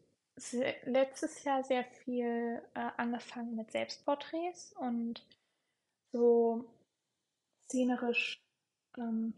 [0.85, 5.25] letztes Jahr sehr viel äh, angefangen mit Selbstporträts und
[6.12, 6.64] so
[7.66, 8.40] szenerisch
[8.99, 9.35] ähm,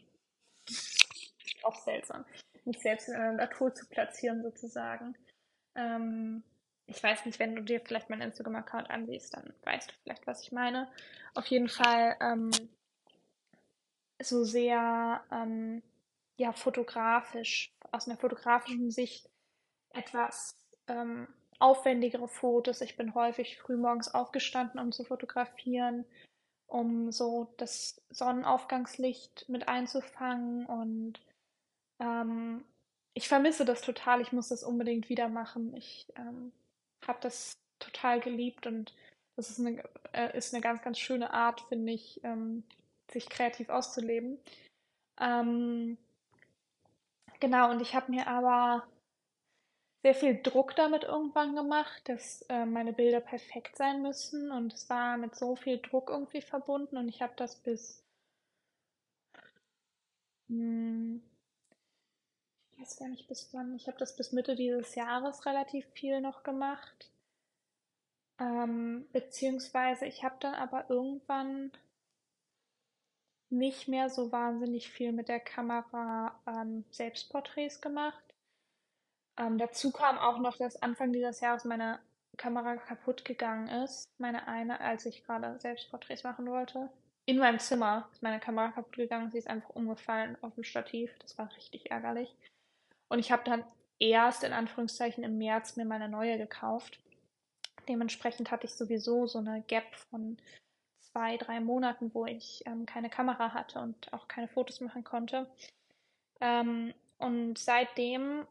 [1.63, 2.25] auch seltsam,
[2.65, 5.17] mich selbst in der Natur zu platzieren sozusagen.
[5.75, 6.43] Ähm,
[6.87, 10.42] ich weiß nicht, wenn du dir vielleicht meinen Instagram-Account ansiehst, dann weißt du vielleicht, was
[10.42, 10.88] ich meine.
[11.35, 12.51] Auf jeden Fall ähm,
[14.22, 15.83] so sehr ähm,
[16.37, 19.29] ja fotografisch, aus einer fotografischen Sicht
[19.90, 21.27] etwas ähm,
[21.59, 22.81] aufwendigere Fotos.
[22.81, 26.05] Ich bin häufig frühmorgens aufgestanden, um zu fotografieren,
[26.66, 31.20] um so das Sonnenaufgangslicht mit einzufangen und
[31.99, 32.64] ähm,
[33.14, 34.20] ich vermisse das total.
[34.20, 35.75] Ich muss das unbedingt wieder machen.
[35.75, 36.53] Ich ähm,
[37.09, 38.95] habe das total geliebt und
[39.37, 42.64] das ist eine, äh, ist eine ganz, ganz schöne Art, finde ich, ähm,
[43.11, 44.38] sich kreativ auszuleben.
[45.21, 45.99] Ähm,
[47.40, 48.87] genau, und ich habe mir aber
[50.03, 54.88] sehr viel Druck damit irgendwann gemacht, dass äh, meine Bilder perfekt sein müssen und es
[54.88, 58.03] war mit so viel Druck irgendwie verbunden und ich habe das bis
[60.49, 61.23] hm,
[62.77, 66.21] ich weiß gar nicht bis wann, ich habe das bis Mitte dieses Jahres relativ viel
[66.21, 67.11] noch gemacht.
[68.39, 71.73] Ähm, beziehungsweise ich habe dann aber irgendwann
[73.49, 78.23] nicht mehr so wahnsinnig viel mit der Kamera ähm, Selbstporträts gemacht.
[79.39, 81.99] Ähm, dazu kam auch noch, dass Anfang dieses Jahres meine
[82.37, 84.07] Kamera kaputt gegangen ist.
[84.19, 86.91] Meine eine, als ich gerade Selbstporträts machen wollte.
[87.25, 89.31] In meinem Zimmer ist meine Kamera kaputt gegangen.
[89.31, 91.11] Sie ist einfach umgefallen auf dem Stativ.
[91.21, 92.37] Das war richtig ärgerlich.
[93.09, 93.64] Und ich habe dann
[93.99, 97.01] erst in Anführungszeichen im März mir meine neue gekauft.
[97.88, 100.38] Dementsprechend hatte ich sowieso so eine Gap von
[101.01, 105.49] zwei, drei Monaten, wo ich ähm, keine Kamera hatte und auch keine Fotos machen konnte.
[106.40, 108.47] Ähm, und seitdem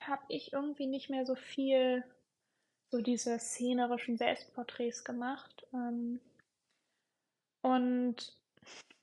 [0.00, 2.04] habe ich irgendwie nicht mehr so viel
[2.90, 5.66] so diese szenerischen Selbstporträts gemacht.
[5.72, 6.20] Ähm,
[7.62, 8.36] und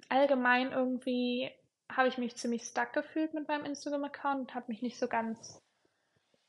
[0.09, 1.51] allgemein irgendwie
[1.95, 5.61] habe ich mich ziemlich stuck gefühlt mit meinem Instagram-Account und habe mich nicht so ganz,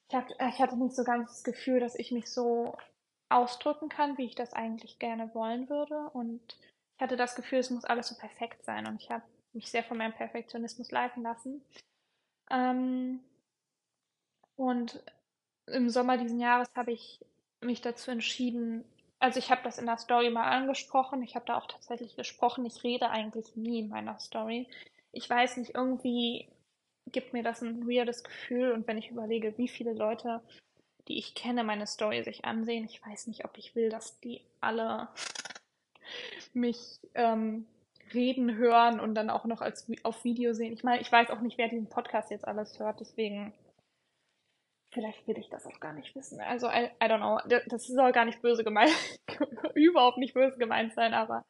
[0.08, 2.76] ich, hab, ich hatte nicht so ganz das Gefühl, dass ich mich so
[3.28, 6.10] ausdrücken kann, wie ich das eigentlich gerne wollen würde.
[6.10, 6.40] Und
[6.96, 8.86] ich hatte das Gefühl, es muss alles so perfekt sein.
[8.86, 11.62] Und ich habe mich sehr von meinem Perfektionismus leiten lassen.
[12.50, 13.20] Ähm,
[14.56, 15.02] und
[15.66, 17.24] im Sommer diesen Jahres habe ich
[17.60, 18.84] mich dazu entschieden,
[19.18, 22.66] also ich habe das in der Story mal angesprochen, ich habe da auch tatsächlich gesprochen,
[22.66, 24.66] ich rede eigentlich nie in meiner Story.
[25.12, 26.48] Ich weiß nicht, irgendwie
[27.06, 30.40] gibt mir das ein weirdes Gefühl und wenn ich überlege, wie viele Leute,
[31.08, 34.40] die ich kenne, meine Story sich ansehen, ich weiß nicht, ob ich will, dass die
[34.60, 35.08] alle
[36.54, 37.66] mich ähm,
[38.14, 40.72] reden hören und dann auch noch als auf Video sehen.
[40.72, 43.52] Ich meine, ich weiß auch nicht, wer diesen Podcast jetzt alles hört, deswegen
[44.92, 46.38] Vielleicht will ich das auch gar nicht wissen.
[46.42, 47.40] Also, I, I don't know.
[47.66, 48.92] Das soll gar nicht böse gemeint,
[49.74, 51.46] überhaupt nicht böse gemeint sein, aber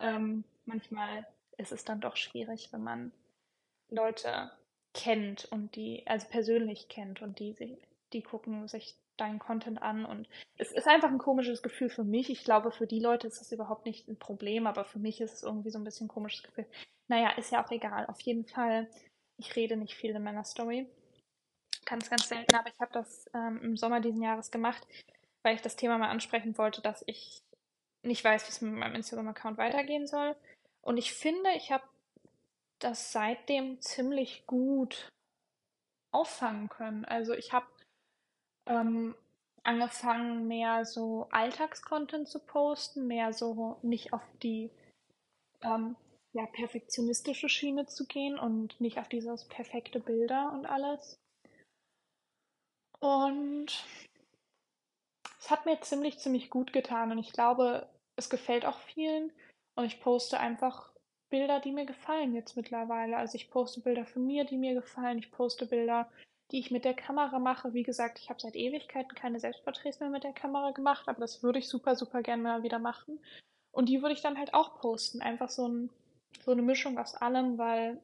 [0.00, 1.26] ähm, manchmal
[1.60, 3.12] ist es dann doch schwierig, wenn man
[3.90, 4.50] Leute
[4.94, 7.78] kennt und die, also persönlich kennt und die,
[8.12, 12.30] die gucken sich deinen Content an und es ist einfach ein komisches Gefühl für mich.
[12.30, 15.34] Ich glaube, für die Leute ist das überhaupt nicht ein Problem, aber für mich ist
[15.34, 16.66] es irgendwie so ein bisschen ein komisches Gefühl.
[17.08, 18.06] Naja, ist ja auch egal.
[18.06, 18.88] Auf jeden Fall,
[19.36, 20.86] ich rede nicht viel in meiner Story
[21.84, 24.86] ganz, ganz selten, aber ich habe das ähm, im Sommer diesen Jahres gemacht,
[25.42, 27.42] weil ich das Thema mal ansprechen wollte, dass ich
[28.02, 30.36] nicht weiß, wie es mit meinem Instagram-Account weitergehen soll.
[30.82, 31.84] Und ich finde, ich habe
[32.78, 35.08] das seitdem ziemlich gut
[36.12, 37.04] auffangen können.
[37.04, 37.66] Also ich habe
[38.66, 39.14] ähm,
[39.62, 44.70] angefangen, mehr so Alltagscontent zu posten, mehr so nicht auf die
[45.62, 45.96] ähm,
[46.32, 51.18] ja, perfektionistische Schiene zu gehen und nicht auf dieses perfekte Bilder und alles.
[53.00, 53.84] Und
[55.38, 59.32] es hat mir ziemlich, ziemlich gut getan und ich glaube, es gefällt auch vielen.
[59.74, 60.90] Und ich poste einfach
[61.30, 63.16] Bilder, die mir gefallen jetzt mittlerweile.
[63.16, 65.18] Also ich poste Bilder von mir, die mir gefallen.
[65.18, 66.10] Ich poste Bilder,
[66.50, 67.72] die ich mit der Kamera mache.
[67.72, 71.42] Wie gesagt, ich habe seit Ewigkeiten keine Selbstporträts mehr mit der Kamera gemacht, aber das
[71.42, 73.20] würde ich super, super gerne mal wieder machen.
[73.72, 75.22] Und die würde ich dann halt auch posten.
[75.22, 75.90] Einfach so, ein,
[76.44, 78.00] so eine Mischung aus allem, weil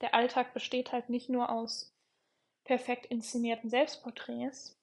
[0.00, 1.92] der Alltag besteht halt nicht nur aus
[2.64, 4.76] perfekt inszenierten Selbstporträts.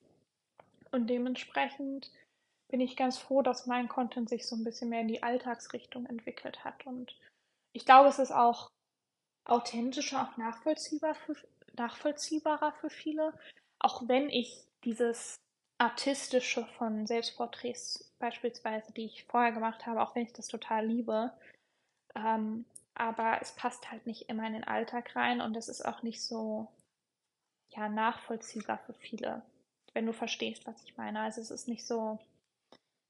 [0.92, 2.12] Und dementsprechend
[2.70, 6.06] bin ich ganz froh, dass mein Content sich so ein bisschen mehr in die Alltagsrichtung
[6.06, 6.86] entwickelt hat.
[6.86, 7.16] Und
[7.74, 8.70] ich glaube, es ist auch
[9.46, 11.36] authentischer, auch nachvollziehbar für,
[11.74, 13.34] nachvollziehbarer für viele.
[13.80, 15.36] Auch wenn ich dieses
[15.80, 21.32] artistische von Selbstporträts beispielsweise, die ich vorher gemacht habe, auch wenn ich das total liebe,
[22.16, 26.04] ähm, aber es passt halt nicht immer in den Alltag rein und es ist auch
[26.04, 26.68] nicht so
[27.70, 29.42] ja, nachvollziehbar für viele,
[29.94, 31.22] wenn du verstehst, was ich meine.
[31.22, 32.20] Also es ist nicht so,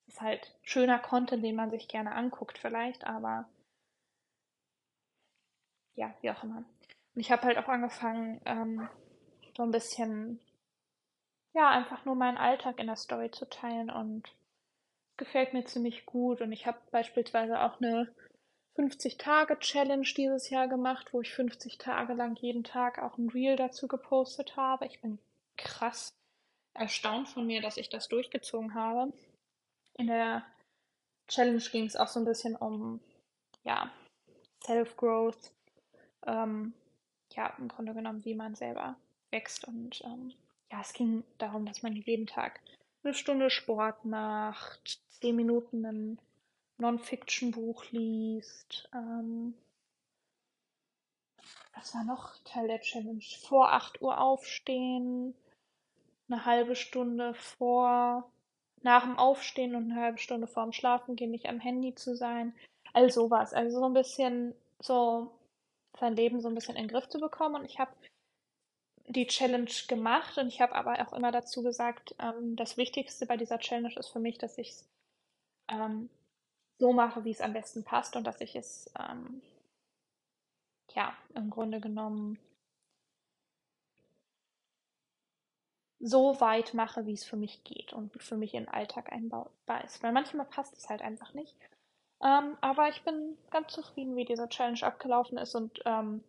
[0.10, 3.48] ist halt schöner Content, den man sich gerne anguckt vielleicht, aber
[5.96, 6.64] ja, wie auch immer.
[7.14, 8.90] Und ich habe halt auch angefangen, ähm,
[9.56, 10.40] so ein bisschen,
[11.54, 14.24] ja, einfach nur meinen Alltag in der Story zu teilen und
[15.18, 16.42] gefällt mir ziemlich gut.
[16.42, 18.12] Und ich habe beispielsweise auch eine
[18.78, 23.88] 50-Tage-Challenge dieses Jahr gemacht, wo ich 50 Tage lang jeden Tag auch ein Reel dazu
[23.88, 24.86] gepostet habe.
[24.88, 25.20] Ich bin
[25.58, 26.14] krass
[26.74, 29.12] erstaunt von mir, dass ich das durchgezogen habe.
[30.00, 30.46] In der
[31.28, 33.02] Challenge ging es auch so ein bisschen um,
[33.66, 33.92] ja,
[34.64, 35.52] Self-Growth.
[36.26, 36.74] Ähm,
[37.34, 38.96] ja, im Grunde genommen, wie man selber
[39.30, 39.68] wächst.
[39.68, 40.34] Und ähm,
[40.72, 42.62] ja, es ging darum, dass man jeden Tag
[43.04, 46.20] eine Stunde Sport macht, zehn Minuten ein
[46.78, 48.90] Non-Fiction-Buch liest.
[48.94, 49.54] Ähm,
[51.76, 53.24] was war noch Teil der Challenge?
[53.42, 55.36] Vor 8 Uhr aufstehen,
[56.30, 58.32] eine halbe Stunde vor,
[58.82, 62.16] nach dem Aufstehen und eine halbe Stunde vor dem Schlafen gehen, nicht am Handy zu
[62.16, 62.54] sein.
[62.94, 63.54] All sowas.
[63.54, 65.32] Also so ein bisschen so
[66.00, 67.56] sein Leben so ein bisschen in den Griff zu bekommen.
[67.56, 67.92] Und ich habe
[69.08, 73.38] die Challenge gemacht und ich habe aber auch immer dazu gesagt, ähm, das Wichtigste bei
[73.38, 74.90] dieser Challenge ist für mich, dass ich es
[75.68, 76.10] ähm,
[76.78, 79.42] so mache, wie es am besten passt und dass ich es ähm,
[80.94, 82.40] ja im Grunde genommen
[86.00, 89.84] so weit mache, wie es für mich geht und für mich in den Alltag einbaubar
[89.84, 90.02] ist.
[90.02, 91.56] Weil manchmal passt es halt einfach nicht.
[92.24, 96.24] Ähm, aber ich bin ganz zufrieden, wie diese Challenge abgelaufen ist und ähm,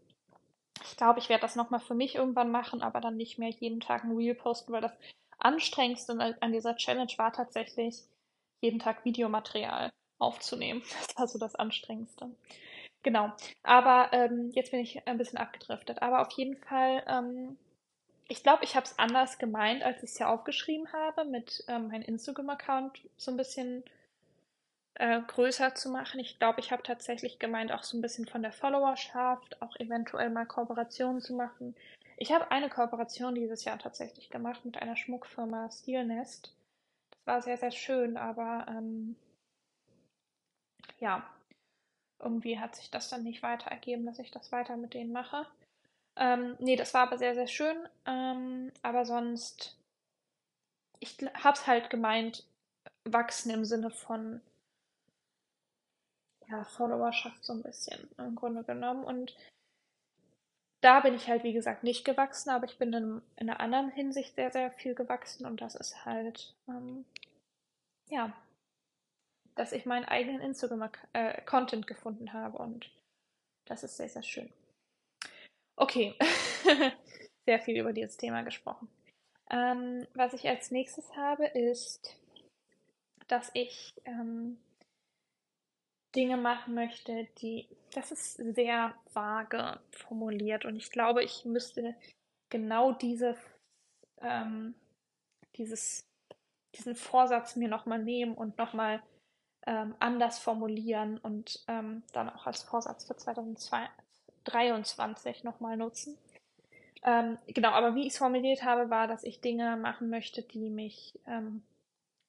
[0.84, 3.80] ich glaube, ich werde das nochmal für mich irgendwann machen, aber dann nicht mehr jeden
[3.80, 4.96] Tag ein Reel posten, weil das
[5.38, 8.02] Anstrengendste an dieser Challenge war tatsächlich,
[8.60, 10.82] jeden Tag Videomaterial aufzunehmen.
[11.06, 12.30] Das war so das Anstrengendste.
[13.02, 13.32] Genau.
[13.62, 16.02] Aber ähm, jetzt bin ich ein bisschen abgedriftet.
[16.02, 17.56] Aber auf jeden Fall, ähm,
[18.30, 21.88] ich glaube, ich habe es anders gemeint, als ich es ja aufgeschrieben habe, mit ähm,
[21.88, 23.82] meinem Instagram-Account so ein bisschen
[24.94, 26.20] äh, größer zu machen.
[26.20, 30.30] Ich glaube, ich habe tatsächlich gemeint, auch so ein bisschen von der Followerschaft, auch eventuell
[30.30, 31.74] mal Kooperationen zu machen.
[32.18, 36.54] Ich habe eine Kooperation dieses Jahr tatsächlich gemacht mit einer Schmuckfirma Steelnest.
[37.10, 39.16] Das war sehr, sehr schön, aber ähm,
[41.00, 41.28] ja,
[42.20, 45.46] irgendwie hat sich das dann nicht weiter ergeben, dass ich das weiter mit denen mache.
[46.20, 47.76] Ähm, nee, das war aber sehr, sehr schön.
[48.06, 49.76] Ähm, aber sonst,
[51.00, 52.44] ich hab's halt gemeint,
[53.04, 54.42] wachsen im Sinne von
[56.48, 59.02] ja, Followerschaft so ein bisschen im Grunde genommen.
[59.02, 59.34] Und
[60.82, 63.90] da bin ich halt, wie gesagt, nicht gewachsen, aber ich bin in, in einer anderen
[63.90, 67.04] Hinsicht sehr, sehr viel gewachsen und das ist halt, ähm,
[68.08, 68.32] ja,
[69.54, 72.90] dass ich meinen eigenen Instagram-Content äh, gefunden habe und
[73.66, 74.50] das ist sehr, sehr schön.
[75.80, 76.14] Okay,
[77.46, 78.86] sehr viel über dieses Thema gesprochen.
[79.50, 82.20] Ähm, was ich als nächstes habe, ist,
[83.28, 84.58] dass ich ähm,
[86.14, 91.94] Dinge machen möchte, die, das ist sehr vage formuliert und ich glaube, ich müsste
[92.50, 93.34] genau diese,
[94.20, 94.74] ähm,
[95.56, 96.04] dieses,
[96.74, 99.02] diesen Vorsatz mir nochmal nehmen und nochmal
[99.66, 103.16] ähm, anders formulieren und ähm, dann auch als Vorsatz für
[104.44, 106.16] 2023 nochmal nutzen.
[107.02, 110.68] Ähm, genau, aber wie ich es formuliert habe, war, dass ich Dinge machen möchte, die
[110.68, 111.62] mich ähm,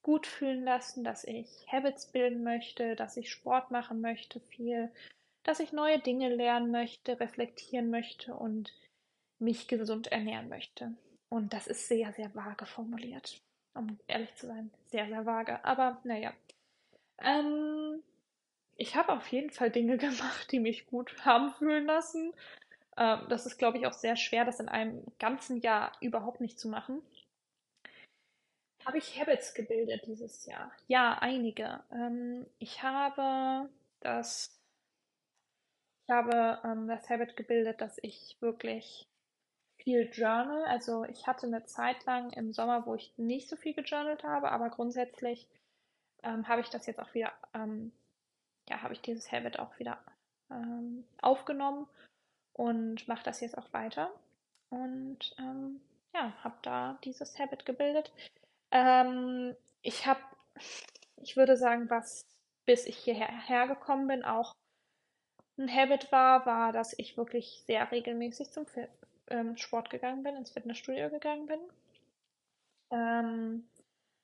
[0.02, 4.90] gut fühlen lassen, dass ich Habits bilden möchte, dass ich Sport machen möchte, viel,
[5.44, 8.74] dass ich neue Dinge lernen möchte, reflektieren möchte und
[9.40, 10.94] mich gesund ernähren möchte.
[11.30, 13.42] Und das ist sehr, sehr vage formuliert.
[13.74, 15.64] Um ehrlich zu sein, sehr, sehr vage.
[15.64, 16.34] Aber naja.
[17.20, 18.02] Ähm,
[18.82, 22.34] ich habe auf jeden Fall Dinge gemacht, die mich gut haben fühlen lassen.
[22.98, 26.60] Ähm, das ist, glaube ich, auch sehr schwer, das in einem ganzen Jahr überhaupt nicht
[26.60, 27.02] zu machen.
[28.84, 30.72] Habe ich Habits gebildet dieses Jahr?
[30.88, 31.84] Ja, einige.
[31.92, 33.70] Ähm, ich habe
[34.00, 34.60] das,
[36.08, 39.08] ich habe ähm, das Habit gebildet, dass ich wirklich
[39.78, 40.64] viel journal.
[40.66, 44.52] Also ich hatte eine Zeit lang im Sommer, wo ich nicht so viel gejournalt habe,
[44.52, 45.48] aber grundsätzlich
[46.24, 47.92] ähm, habe ich das jetzt auch wieder, ähm,
[48.70, 50.00] ja, habe ich dieses Habit auch wieder
[50.50, 51.88] ähm, aufgenommen
[52.54, 54.12] und mache das jetzt auch weiter.
[54.70, 55.82] Und ähm,
[56.14, 58.12] ja, habe da dieses Habit gebildet.
[58.72, 60.22] Ähm, ich habe,
[61.18, 62.26] ich würde sagen, was
[62.66, 64.56] bis ich hierher gekommen bin, auch
[65.58, 68.66] ein Habit war, war, dass ich wirklich sehr regelmäßig zum
[69.28, 71.60] ähm, Sport gegangen bin, ins Fitnessstudio gegangen bin.
[72.92, 73.68] Ähm,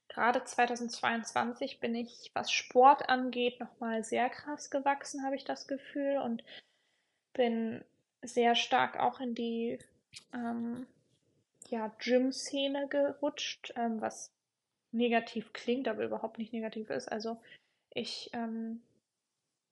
[0.10, 6.18] gerade 2022 bin ich, was Sport angeht, nochmal sehr krass gewachsen, habe ich das Gefühl.
[6.18, 6.44] Und
[7.34, 7.84] bin
[8.22, 9.80] sehr stark auch in die
[10.34, 10.88] ähm,
[11.68, 14.34] ja, Gym-Szene gerutscht, ähm, was
[14.92, 17.10] negativ klingt, aber überhaupt nicht negativ ist.
[17.10, 17.38] Also
[17.92, 18.82] ich ähm,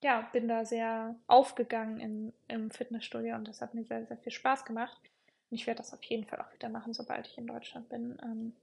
[0.03, 4.31] ja, bin da sehr aufgegangen im, im Fitnessstudio und das hat mir sehr, sehr viel
[4.31, 4.99] Spaß gemacht.
[5.49, 8.17] Und ich werde das auf jeden Fall auch wieder machen, sobald ich in Deutschland bin.
[8.21, 8.53] Ähm,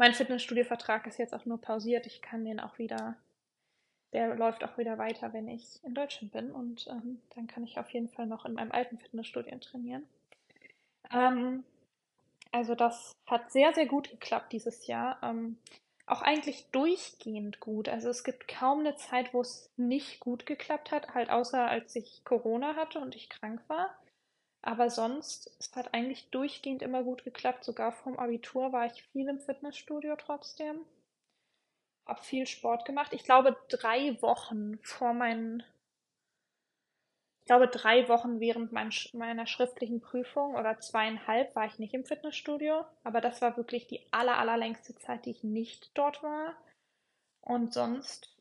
[0.00, 2.06] mein Fitnessstudio-Vertrag ist jetzt auch nur pausiert.
[2.06, 3.16] Ich kann den auch wieder,
[4.14, 6.50] der läuft auch wieder weiter, wenn ich in Deutschland bin.
[6.52, 10.08] Und ähm, dann kann ich auf jeden Fall noch in meinem alten Fitnessstudio trainieren.
[11.12, 11.64] Ähm,
[12.50, 15.18] also das hat sehr, sehr gut geklappt dieses Jahr.
[15.22, 15.58] Ähm,
[16.06, 17.90] auch eigentlich durchgehend gut.
[17.90, 21.94] Also es gibt kaum eine Zeit, wo es nicht gut geklappt hat, halt außer als
[21.94, 23.94] ich Corona hatte und ich krank war.
[24.62, 27.64] Aber sonst, es hat eigentlich durchgehend immer gut geklappt.
[27.64, 30.84] Sogar vom Abitur war ich viel im Fitnessstudio trotzdem.
[32.06, 33.12] Hab viel Sport gemacht.
[33.12, 35.62] Ich glaube, drei Wochen vor meinen
[37.50, 42.84] glaube, drei Wochen während mein, meiner schriftlichen Prüfung oder zweieinhalb war ich nicht im Fitnessstudio.
[43.02, 46.54] Aber das war wirklich die aller, allerlängste Zeit, die ich nicht dort war.
[47.40, 48.36] Und sonst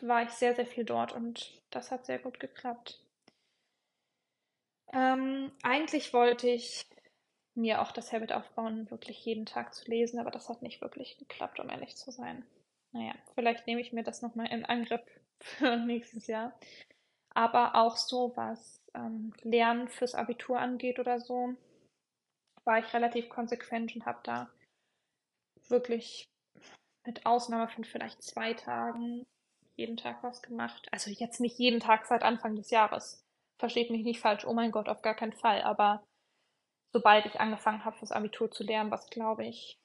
[0.00, 3.00] war ich sehr, sehr viel dort und das hat sehr gut geklappt.
[4.92, 6.86] Ähm, eigentlich wollte ich
[7.54, 11.18] mir auch das Habit aufbauen, wirklich jeden Tag zu lesen, aber das hat nicht wirklich
[11.18, 12.44] geklappt, um ehrlich zu sein.
[12.92, 15.02] Naja, vielleicht nehme ich mir das nochmal in Angriff
[15.40, 16.58] für nächstes Jahr
[17.34, 21.54] aber auch so, was ähm, Lernen fürs Abitur angeht oder so,
[22.64, 24.50] war ich relativ konsequent und habe da
[25.68, 26.28] wirklich
[27.04, 29.24] mit Ausnahme von vielleicht zwei Tagen
[29.76, 30.86] jeden Tag was gemacht.
[30.92, 33.21] Also jetzt nicht jeden Tag seit Anfang des Jahres.
[33.62, 35.62] Versteht mich nicht falsch, oh mein Gott, auf gar keinen Fall.
[35.62, 36.02] Aber
[36.92, 39.78] sobald ich angefangen habe, fürs Abitur zu lernen, was glaube ich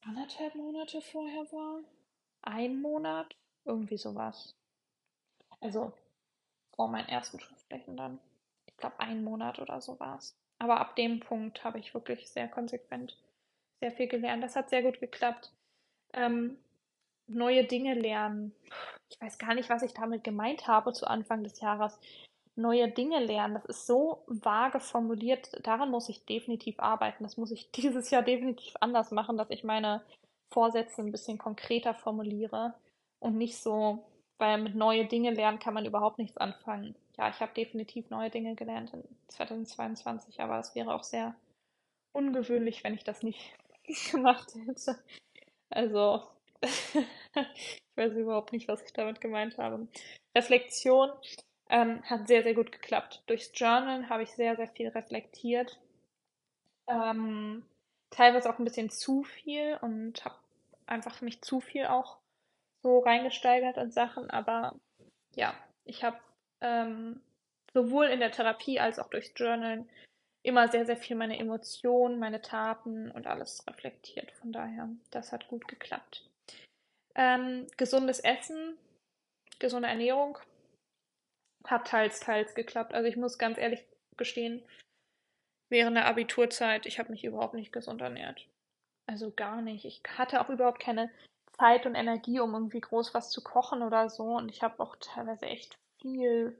[0.00, 1.84] anderthalb Monate vorher war,
[2.42, 3.36] ein Monat,
[3.66, 4.56] irgendwie sowas.
[5.60, 5.92] Also
[6.74, 8.18] vor meinen ersten Schriftflächen dann.
[8.66, 10.36] Ich glaube, einen Monat oder so war es.
[10.58, 13.16] Aber ab dem Punkt habe ich wirklich sehr konsequent
[13.78, 14.42] sehr viel gelernt.
[14.42, 15.52] Das hat sehr gut geklappt.
[16.14, 16.58] Ähm,
[17.28, 18.54] neue Dinge lernen.
[19.10, 21.98] Ich weiß gar nicht, was ich damit gemeint habe zu Anfang des Jahres.
[22.56, 25.50] Neue Dinge lernen, das ist so vage formuliert.
[25.64, 27.22] Daran muss ich definitiv arbeiten.
[27.22, 30.02] Das muss ich dieses Jahr definitiv anders machen, dass ich meine
[30.50, 32.74] Vorsätze ein bisschen konkreter formuliere
[33.20, 34.04] und nicht so,
[34.38, 36.94] weil mit neue Dinge lernen kann man überhaupt nichts anfangen.
[37.18, 41.34] Ja, ich habe definitiv neue Dinge gelernt in 2022, aber es wäre auch sehr
[42.12, 43.56] ungewöhnlich, wenn ich das nicht
[44.10, 44.98] gemacht hätte.
[45.70, 46.22] Also,
[47.34, 49.88] ich weiß überhaupt nicht, was ich damit gemeint habe.
[50.36, 51.10] Reflexion
[51.70, 53.22] ähm, hat sehr, sehr gut geklappt.
[53.26, 55.78] Durchs Journal habe ich sehr, sehr viel reflektiert.
[56.86, 57.64] Ähm,
[58.10, 60.36] teilweise auch ein bisschen zu viel und habe
[60.86, 62.18] einfach mich zu viel auch
[62.82, 64.74] so reingesteigert in Sachen, aber
[65.34, 65.54] ja,
[65.84, 66.18] ich habe
[66.60, 67.20] ähm,
[67.74, 69.88] sowohl in der Therapie als auch durchs Journalen
[70.42, 74.30] immer sehr, sehr viel meine Emotionen, meine Taten und alles reflektiert.
[74.32, 76.24] Von daher, das hat gut geklappt.
[77.18, 78.78] Ähm, gesundes Essen,
[79.58, 80.38] gesunde Ernährung
[81.66, 82.94] hat teils, teils geklappt.
[82.94, 83.84] Also ich muss ganz ehrlich
[84.16, 84.62] gestehen,
[85.68, 88.46] während der Abiturzeit, ich habe mich überhaupt nicht gesund ernährt.
[89.06, 89.84] Also gar nicht.
[89.84, 91.10] Ich hatte auch überhaupt keine
[91.58, 94.36] Zeit und Energie, um irgendwie groß was zu kochen oder so.
[94.36, 96.56] Und ich habe auch teilweise echt viel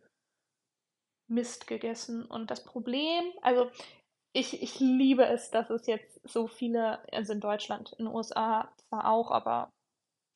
[1.28, 2.24] Mist gegessen.
[2.24, 3.70] Und das Problem, also
[4.32, 8.72] ich, ich liebe es, dass es jetzt so viele, also in Deutschland, in den USA
[8.88, 9.70] zwar auch, aber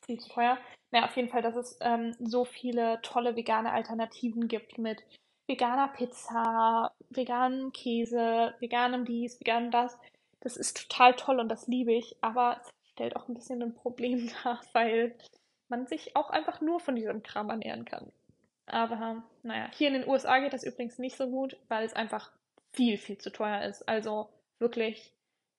[0.07, 0.59] viel zu teuer.
[0.90, 5.03] Naja, auf jeden Fall, dass es ähm, so viele tolle vegane Alternativen gibt mit
[5.46, 9.98] veganer Pizza, veganem Käse, veganem dies, veganem das.
[10.40, 13.74] Das ist total toll und das liebe ich, aber es stellt auch ein bisschen ein
[13.74, 15.16] Problem dar, weil
[15.68, 18.12] man sich auch einfach nur von diesem Kram ernähren kann.
[18.66, 22.30] Aber naja, hier in den USA geht das übrigens nicht so gut, weil es einfach
[22.72, 23.88] viel, viel zu teuer ist.
[23.88, 24.28] Also
[24.59, 25.12] wirklich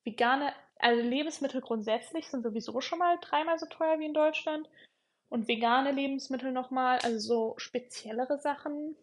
[0.04, 0.54] vegane,
[0.84, 4.70] also Lebensmittel grundsätzlich sind sowieso schon mal dreimal so teuer wie in Deutschland.
[5.30, 8.96] Und vegane Lebensmittel nochmal, also so speziellere Sachen,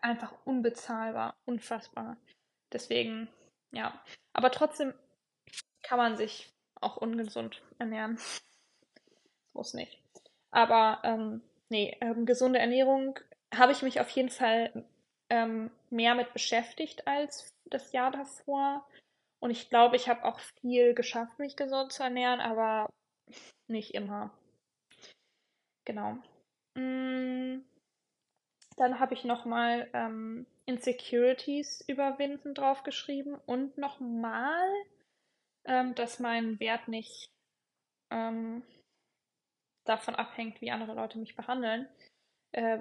[0.00, 2.16] einfach unbezahlbar, unfassbar.
[2.72, 3.28] Deswegen,
[3.72, 4.02] ja.
[4.32, 4.94] Aber trotzdem
[5.82, 6.50] kann man sich
[6.80, 8.18] auch ungesund ernähren.
[9.52, 10.02] Muss nicht.
[10.50, 13.18] Aber ähm, nee, ähm, gesunde Ernährung
[13.54, 14.86] habe ich mich auf jeden Fall
[15.28, 18.86] ähm, mehr mit beschäftigt als das Jahr davor.
[19.42, 22.88] Und ich glaube, ich habe auch viel geschafft, mich gesund zu ernähren, aber
[23.68, 24.30] nicht immer.
[25.84, 26.18] Genau.
[26.74, 27.62] Mm,
[28.76, 34.62] dann habe ich nochmal ähm, Insecurities überwinden draufgeschrieben und nochmal
[35.64, 37.30] ähm, dass mein Wert nicht,
[38.10, 38.62] ähm,
[39.84, 41.88] davon abhängt, wie andere Leute mich behandeln.
[42.52, 42.78] Äh,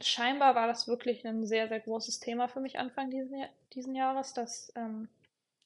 [0.00, 4.34] scheinbar war das wirklich ein sehr, sehr großes Thema für mich Anfang diesen, diesen Jahres,
[4.34, 5.08] dass ähm,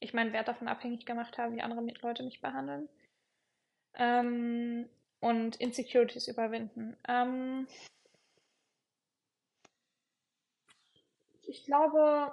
[0.01, 2.89] ich meinen Wert davon abhängig gemacht habe, wie andere Leute mich behandeln.
[3.95, 4.89] Ähm,
[5.21, 6.97] und Insecurities überwinden.
[7.09, 7.67] Ähm,
[11.43, 12.33] ich glaube,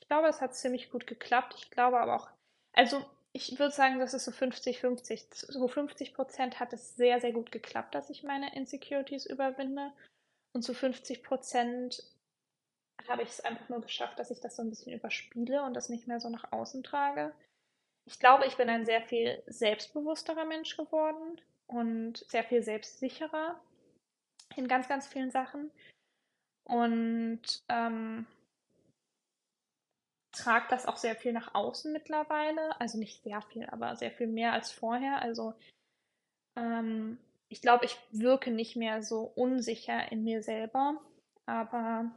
[0.00, 1.54] ich glaube, es hat ziemlich gut geklappt.
[1.56, 2.30] Ich glaube aber auch,
[2.72, 5.52] also ich würde sagen, das ist so 50-50.
[5.52, 9.92] So 50 Prozent hat es sehr, sehr gut geklappt, dass ich meine Insecurities überwinde.
[10.52, 12.02] Und zu 50 Prozent
[13.08, 15.88] habe ich es einfach nur geschafft, dass ich das so ein bisschen überspiele und das
[15.88, 17.32] nicht mehr so nach außen trage.
[18.06, 23.60] Ich glaube, ich bin ein sehr viel selbstbewussterer Mensch geworden und sehr viel selbstsicherer
[24.56, 25.70] in ganz, ganz vielen Sachen.
[26.64, 28.26] Und ähm,
[30.32, 32.80] trage das auch sehr viel nach außen mittlerweile.
[32.80, 35.22] Also nicht sehr viel, aber sehr viel mehr als vorher.
[35.22, 35.54] Also
[36.56, 41.00] ähm, ich glaube, ich wirke nicht mehr so unsicher in mir selber,
[41.46, 42.10] aber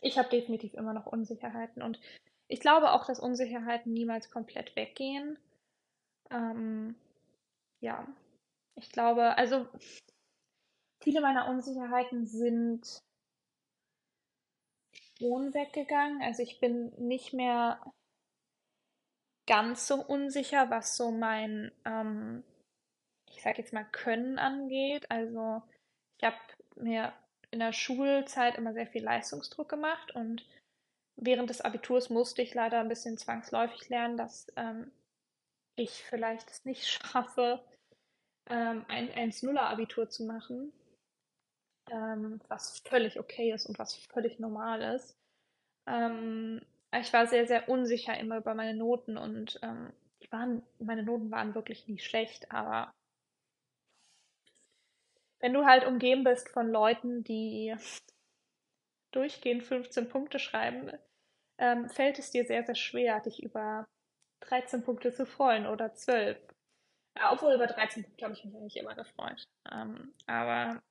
[0.00, 2.00] ich habe definitiv immer noch Unsicherheiten und
[2.48, 5.38] ich glaube auch, dass Unsicherheiten niemals komplett weggehen.
[6.30, 6.94] Ähm,
[7.80, 8.06] ja,
[8.76, 9.66] ich glaube, also
[11.02, 13.02] viele meiner Unsicherheiten sind
[15.18, 16.22] schon weggegangen.
[16.22, 17.80] Also ich bin nicht mehr
[19.46, 22.44] ganz so unsicher, was so mein, ähm,
[23.30, 25.10] ich sag jetzt mal, Können angeht.
[25.10, 25.62] Also
[26.18, 26.36] ich habe
[26.76, 27.12] mir
[27.54, 30.44] in der Schulzeit immer sehr viel Leistungsdruck gemacht und
[31.14, 34.90] während des Abiturs musste ich leider ein bisschen zwangsläufig lernen, dass ähm,
[35.76, 37.64] ich vielleicht es nicht schaffe,
[38.50, 40.72] ähm, ein 1-0er-Abitur zu machen,
[41.90, 45.16] ähm, was völlig okay ist und was völlig normal ist.
[45.86, 46.60] Ähm,
[46.98, 49.92] ich war sehr, sehr unsicher immer über meine Noten und ähm,
[50.30, 52.92] waren, meine Noten waren wirklich nie schlecht, aber
[55.44, 57.76] wenn du halt umgeben bist von Leuten, die
[59.12, 60.90] durchgehend 15 Punkte schreiben,
[61.58, 63.86] ähm, fällt es dir sehr, sehr schwer, dich über
[64.40, 66.38] 13 Punkte zu freuen oder 12.
[67.18, 69.44] Ja, obwohl über 13 Punkte habe ich mich eigentlich immer gefreut.
[69.70, 70.82] Ähm, aber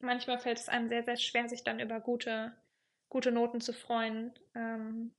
[0.00, 2.52] manchmal fällt es einem sehr, sehr schwer, sich dann über gute,
[3.08, 4.38] gute Noten zu freuen.
[4.54, 5.14] Ähm,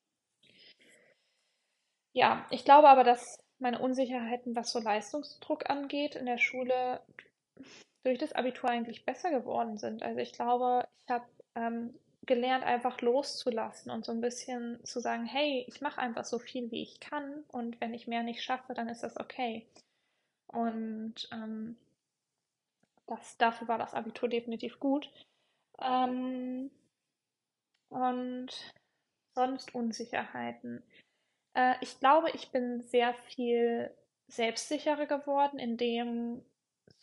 [2.14, 7.02] ja, ich glaube aber, dass meine Unsicherheiten, was so Leistungsdruck angeht, in der Schule
[8.06, 10.04] durch das Abitur eigentlich besser geworden sind.
[10.04, 11.26] Also ich glaube, ich habe
[11.56, 11.94] ähm,
[12.26, 16.70] gelernt, einfach loszulassen und so ein bisschen zu sagen, hey, ich mache einfach so viel,
[16.72, 19.68] wie ich kann und wenn ich mehr nicht schaffe, dann ist das okay.
[20.48, 21.78] Und ähm,
[23.08, 25.10] das, dafür war das Abitur definitiv gut.
[25.82, 26.70] Ähm,
[27.90, 28.74] und
[29.34, 30.84] sonst Unsicherheiten.
[31.56, 33.92] Äh, ich glaube, ich bin sehr viel
[34.28, 36.44] selbstsicherer geworden, in dem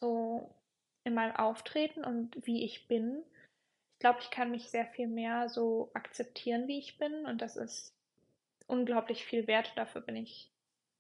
[0.00, 0.54] so
[1.04, 3.22] in meinem Auftreten und wie ich bin.
[3.94, 7.56] Ich glaube, ich kann mich sehr viel mehr so akzeptieren, wie ich bin und das
[7.56, 7.94] ist
[8.66, 9.72] unglaublich viel wert.
[9.76, 10.52] Dafür bin ich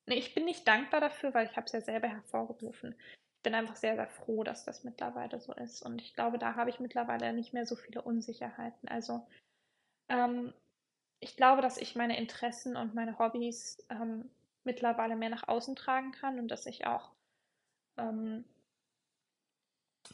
[0.06, 2.94] Nee, ich bin nicht dankbar dafür, weil ich habe es ja selber hervorgerufen.
[3.36, 5.82] Ich bin einfach sehr, sehr froh, dass das mittlerweile so ist.
[5.82, 8.88] Und ich glaube, da habe ich mittlerweile nicht mehr so viele Unsicherheiten.
[8.88, 9.26] Also
[10.08, 10.52] ähm,
[11.20, 14.28] ich glaube, dass ich meine Interessen und meine Hobbys ähm,
[14.64, 17.12] mittlerweile mehr nach außen tragen kann und dass ich auch
[17.96, 18.44] ähm,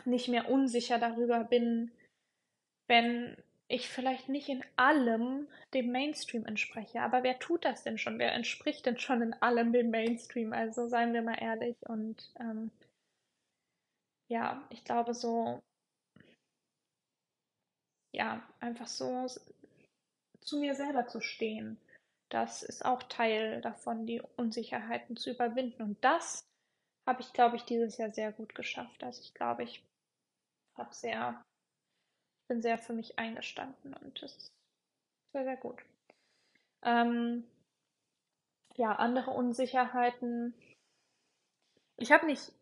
[0.04, 1.90] nicht mehr unsicher darüber bin,
[2.86, 3.36] wenn
[3.68, 7.02] ich vielleicht nicht in allem dem Mainstream entspreche.
[7.02, 8.18] Aber wer tut das denn schon?
[8.18, 10.52] Wer entspricht denn schon in allem dem Mainstream?
[10.52, 11.76] Also seien wir mal ehrlich.
[11.86, 12.70] Und ähm,
[14.28, 15.60] ja, ich glaube so,
[18.14, 19.26] ja, einfach so
[20.40, 21.78] zu mir selber zu stehen.
[22.30, 25.82] Das ist auch Teil davon, die Unsicherheiten zu überwinden.
[25.82, 26.47] Und das
[27.08, 29.02] habe ich, glaube ich, dieses Jahr sehr gut geschafft.
[29.02, 29.82] Also ich glaube, ich
[30.76, 31.42] habe sehr
[32.48, 34.52] bin sehr für mich eingestanden und das ist
[35.32, 35.82] sehr, sehr gut.
[36.82, 37.44] Ähm,
[38.76, 40.54] ja, andere Unsicherheiten.
[41.96, 42.52] Ich habe nicht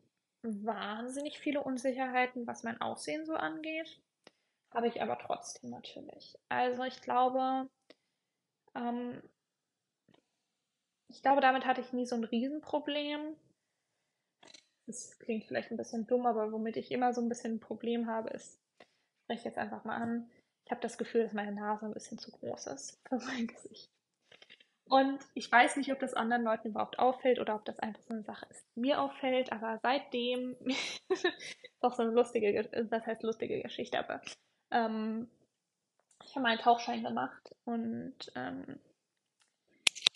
[0.42, 4.00] wahnsinnig viele Unsicherheiten, was mein Aussehen so angeht.
[4.72, 6.36] Habe ich aber trotzdem natürlich.
[6.48, 7.68] Also ich glaube,
[8.74, 9.22] ähm,
[11.08, 13.36] ich glaube, damit hatte ich nie so ein Riesenproblem.
[14.86, 18.06] Das klingt vielleicht ein bisschen dumm, aber womit ich immer so ein bisschen ein Problem
[18.06, 18.60] habe, ist
[19.26, 20.30] spreche jetzt einfach mal an.
[20.64, 23.90] Ich habe das Gefühl, dass meine Nase ein bisschen zu groß ist für mein Gesicht.
[24.88, 28.14] Und ich weiß nicht, ob das anderen Leuten überhaupt auffällt oder ob das einfach so
[28.14, 30.56] eine Sache ist, die mir auffällt, aber seitdem,
[31.08, 31.32] ist
[31.80, 34.22] auch so eine lustige, das heißt lustige Geschichte, aber
[34.70, 35.28] ähm,
[36.24, 38.78] ich habe meinen Tauchschein gemacht und ähm,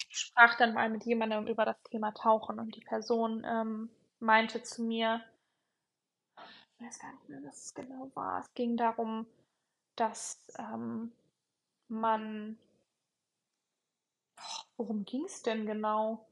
[0.09, 3.91] sprach dann mal mit jemandem über das Thema Tauchen und die Person ähm,
[4.21, 5.23] meinte zu mir,
[6.81, 8.41] ich weiß gar nicht mehr, was es genau war.
[8.41, 9.27] Es ging darum,
[9.97, 11.13] dass ähm,
[11.89, 12.59] man.
[14.39, 16.27] Oh, worum ging es denn genau?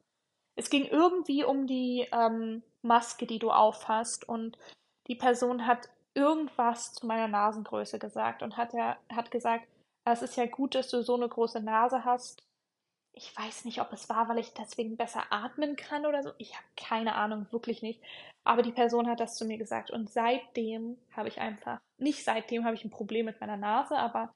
[0.56, 4.28] Es ging irgendwie um die ähm, Maske, die du aufhast.
[4.28, 4.58] Und
[5.06, 9.68] die Person hat irgendwas zu meiner Nasengröße gesagt und hat, ja, hat gesagt,
[10.04, 12.42] es ist ja gut, dass du so eine große Nase hast.
[13.18, 16.30] Ich weiß nicht, ob es war, weil ich deswegen besser atmen kann oder so.
[16.38, 18.00] Ich habe keine Ahnung, wirklich nicht.
[18.44, 19.90] Aber die Person hat das zu mir gesagt.
[19.90, 24.32] Und seitdem habe ich einfach, nicht seitdem habe ich ein Problem mit meiner Nase, aber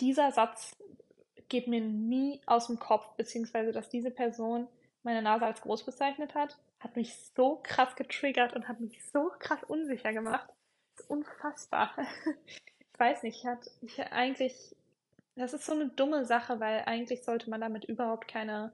[0.00, 0.74] dieser Satz
[1.50, 4.66] geht mir nie aus dem Kopf, beziehungsweise dass diese Person
[5.02, 9.30] meine Nase als groß bezeichnet hat, hat mich so krass getriggert und hat mich so
[9.38, 10.48] krass unsicher gemacht.
[10.96, 11.94] Das ist unfassbar.
[12.96, 14.74] Ich weiß nicht, ich hatte ich eigentlich
[15.36, 18.72] das ist so eine dumme Sache, weil eigentlich sollte man damit überhaupt keine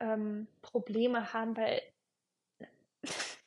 [0.00, 1.82] ähm, Probleme haben, weil
[3.02, 3.38] es,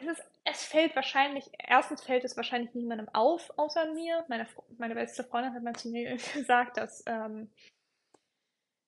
[0.00, 4.24] ist, es fällt wahrscheinlich, erstens fällt es wahrscheinlich niemandem auf außer mir.
[4.28, 4.46] Meine,
[4.78, 7.50] meine beste Freundin hat mal zu mir gesagt, dass ähm,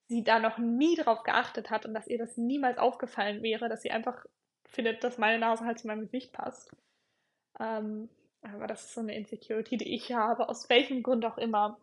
[0.08, 3.82] sie da noch nie drauf geachtet hat und dass ihr das niemals aufgefallen wäre, dass
[3.82, 4.26] sie einfach
[4.64, 6.74] findet, dass meine Nase halt zu meinem Gesicht passt.
[7.60, 8.08] Ähm,
[8.42, 11.78] aber das ist so eine Insecurity, die ich habe, aus welchem Grund auch immer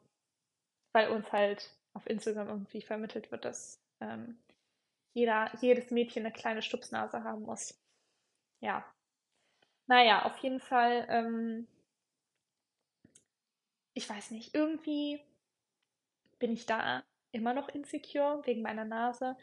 [0.93, 4.37] weil uns halt auf Instagram irgendwie vermittelt wird, dass ähm,
[5.13, 7.79] jeder, jedes Mädchen eine kleine Stupsnase haben muss.
[8.61, 8.85] Ja.
[9.87, 11.67] Naja, auf jeden Fall, ähm,
[13.93, 15.19] ich weiß nicht, irgendwie
[16.37, 19.35] bin ich da immer noch insecure wegen meiner Nase.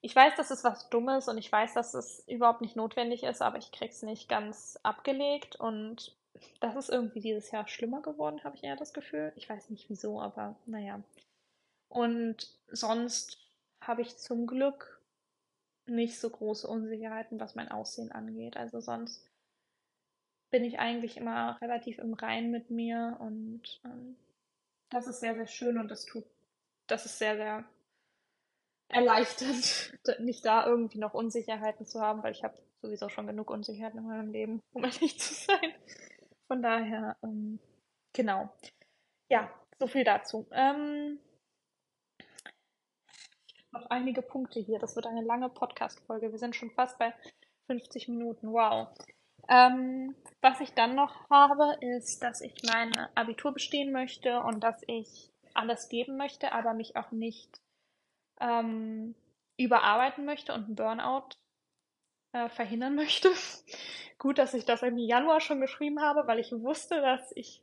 [0.00, 3.40] Ich weiß, dass es was Dummes und ich weiß, dass es überhaupt nicht notwendig ist,
[3.42, 6.16] aber ich krieg's nicht ganz abgelegt und
[6.60, 9.32] das ist irgendwie dieses Jahr schlimmer geworden, habe ich eher das Gefühl.
[9.36, 11.02] Ich weiß nicht wieso, aber naja.
[11.88, 13.38] Und sonst
[13.80, 15.00] habe ich zum Glück
[15.86, 18.56] nicht so große Unsicherheiten, was mein Aussehen angeht.
[18.56, 19.28] Also sonst
[20.50, 24.16] bin ich eigentlich immer relativ im Rein mit mir und ähm,
[24.90, 26.24] das ist sehr, sehr schön und das tut,
[26.86, 27.64] das ist sehr, sehr
[28.88, 34.00] erleichternd, nicht da irgendwie noch Unsicherheiten zu haben, weil ich habe sowieso schon genug Unsicherheiten
[34.00, 35.74] in meinem Leben, um ehrlich zu sein.
[36.52, 37.58] Von daher, ähm,
[38.12, 38.50] genau.
[39.30, 39.48] Ja,
[39.78, 40.46] so viel dazu.
[40.52, 41.18] Ähm,
[43.72, 44.78] noch einige Punkte hier.
[44.78, 46.30] Das wird eine lange Podcast-Folge.
[46.30, 47.14] Wir sind schon fast bei
[47.68, 48.52] 50 Minuten.
[48.52, 48.88] Wow.
[49.48, 54.78] Ähm, was ich dann noch habe, ist, dass ich mein Abitur bestehen möchte und dass
[54.88, 57.62] ich alles geben möchte, aber mich auch nicht
[58.42, 59.14] ähm,
[59.56, 61.30] überarbeiten möchte und einen Burnout
[62.32, 63.30] äh, verhindern möchte.
[64.18, 67.62] Gut, dass ich das im Januar schon geschrieben habe, weil ich wusste, dass ich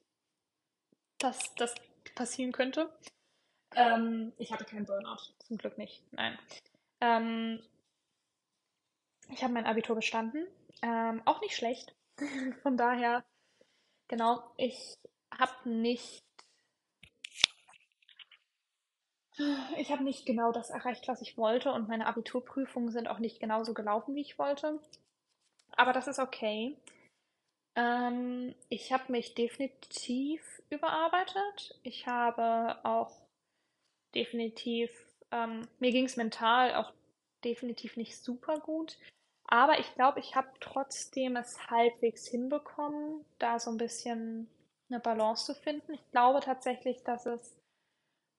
[1.19, 1.75] dass das
[2.15, 2.91] passieren könnte.
[3.75, 6.01] Ähm, ich hatte keinen Burnout, zum Glück nicht.
[6.11, 6.39] Nein.
[7.01, 7.61] Ähm,
[9.29, 10.47] ich habe mein Abitur bestanden.
[10.81, 11.93] Ähm, auch nicht schlecht.
[12.63, 13.23] Von daher,
[14.07, 14.97] genau, ich
[15.31, 16.23] habe nicht
[19.77, 23.39] ich habe nicht genau das erreicht, was ich wollte und meine Abiturprüfungen sind auch nicht
[23.39, 24.79] genauso gelaufen, wie ich wollte.
[25.71, 26.75] Aber das ist okay.
[27.75, 31.79] Ähm, ich habe mich definitiv überarbeitet.
[31.83, 33.11] Ich habe auch
[34.15, 34.91] definitiv,
[35.31, 36.91] ähm, mir ging es mental auch
[37.43, 38.97] definitiv nicht super gut.
[39.47, 44.47] Aber ich glaube, ich habe trotzdem es halbwegs hinbekommen, da so ein bisschen
[44.89, 45.93] eine Balance zu finden.
[45.93, 47.58] Ich glaube tatsächlich, dass es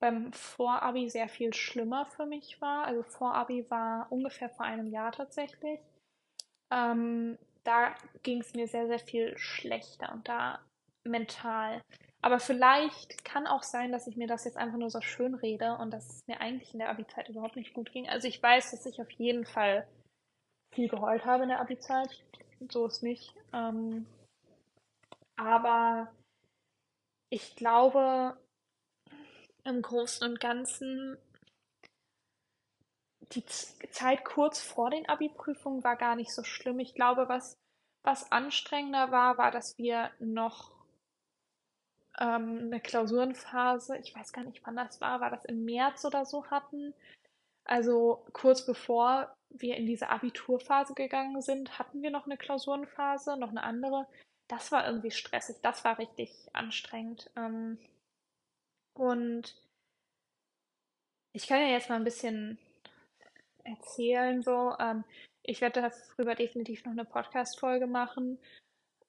[0.01, 2.85] beim Vorabi sehr viel schlimmer für mich war.
[2.85, 5.79] Also Vorabi war ungefähr vor einem Jahr tatsächlich.
[6.73, 7.93] Ähm, da
[8.23, 10.59] ging es mir sehr, sehr viel schlechter und da
[11.07, 11.81] mental.
[12.23, 15.77] Aber vielleicht kann auch sein, dass ich mir das jetzt einfach nur so schön rede
[15.77, 18.09] und dass es mir eigentlich in der Abi-Zeit überhaupt nicht gut ging.
[18.09, 19.87] Also ich weiß, dass ich auf jeden Fall
[20.73, 22.23] viel geheult habe in der Abi-Zeit.
[22.69, 23.35] So ist nicht.
[23.53, 24.05] Ähm,
[25.35, 26.11] aber
[27.29, 28.37] ich glaube,
[29.63, 31.17] im Großen und Ganzen
[33.33, 36.79] die Zeit kurz vor den Abi-Prüfungen war gar nicht so schlimm.
[36.79, 37.57] Ich glaube, was,
[38.03, 40.71] was anstrengender war, war, dass wir noch
[42.19, 46.25] ähm, eine Klausurenphase, ich weiß gar nicht, wann das war, war das im März oder
[46.25, 46.93] so hatten.
[47.63, 53.49] Also kurz bevor wir in diese Abiturphase gegangen sind, hatten wir noch eine Klausurenphase, noch
[53.49, 54.07] eine andere.
[54.47, 57.29] Das war irgendwie stressig, das war richtig anstrengend.
[57.35, 57.77] Ähm,
[59.01, 59.55] und
[61.33, 62.59] ich kann ja jetzt mal ein bisschen
[63.63, 64.75] erzählen, so.
[64.79, 65.03] Ähm,
[65.41, 68.37] ich werde darüber definitiv noch eine Podcast-Folge machen.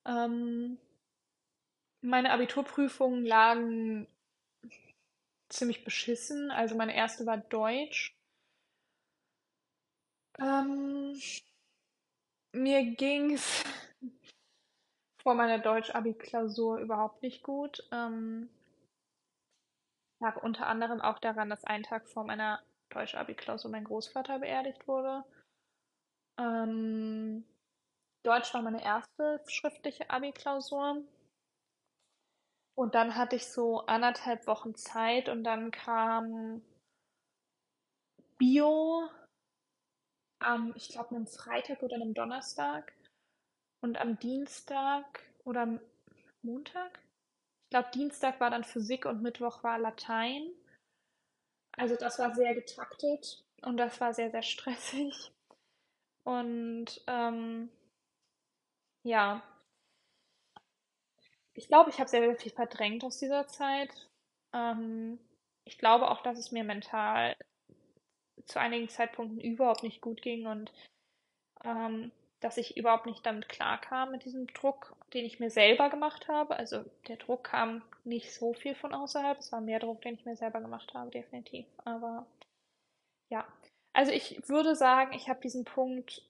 [0.06, 0.78] Ähm,
[2.00, 4.08] meine Abiturprüfungen lagen
[5.50, 6.50] ziemlich beschissen.
[6.50, 8.16] Also meine erste war Deutsch.
[10.38, 11.20] Ähm,
[12.52, 13.62] mir ging's
[15.22, 17.86] vor meiner Deutsch-Abi-Klausur überhaupt nicht gut.
[17.92, 18.48] Ähm,
[20.22, 25.24] lag unter anderem auch daran, dass einen Tag vor meiner Deutsch-Abi-Klausur mein Großvater beerdigt wurde.
[26.38, 27.44] Ähm,
[28.22, 31.02] Deutsch war meine erste schriftliche Abi-Klausur.
[32.74, 36.62] Und dann hatte ich so anderthalb Wochen Zeit und dann kam
[38.38, 39.10] Bio
[40.38, 42.92] am, ich glaube, einem Freitag oder einem Donnerstag.
[43.80, 45.80] Und am Dienstag oder
[46.42, 47.00] Montag?
[47.72, 50.46] Ich glaube, Dienstag war dann Physik und Mittwoch war Latein.
[51.74, 55.32] Also das war sehr getaktet und das war sehr, sehr stressig.
[56.22, 57.70] Und ähm,
[59.04, 59.42] ja,
[61.54, 64.10] ich glaube, ich habe sehr, sehr viel verdrängt aus dieser Zeit.
[64.52, 65.18] Ähm,
[65.64, 67.34] ich glaube auch, dass es mir mental
[68.44, 70.70] zu einigen Zeitpunkten überhaupt nicht gut ging und
[71.64, 72.12] ähm,
[72.42, 76.56] dass ich überhaupt nicht damit klarkam mit diesem Druck, den ich mir selber gemacht habe.
[76.56, 80.24] Also der Druck kam nicht so viel von außerhalb, es war mehr Druck, den ich
[80.24, 81.66] mir selber gemacht habe, definitiv.
[81.84, 82.26] Aber
[83.28, 83.46] ja,
[83.92, 86.22] also ich würde sagen, ich habe diesen Punkt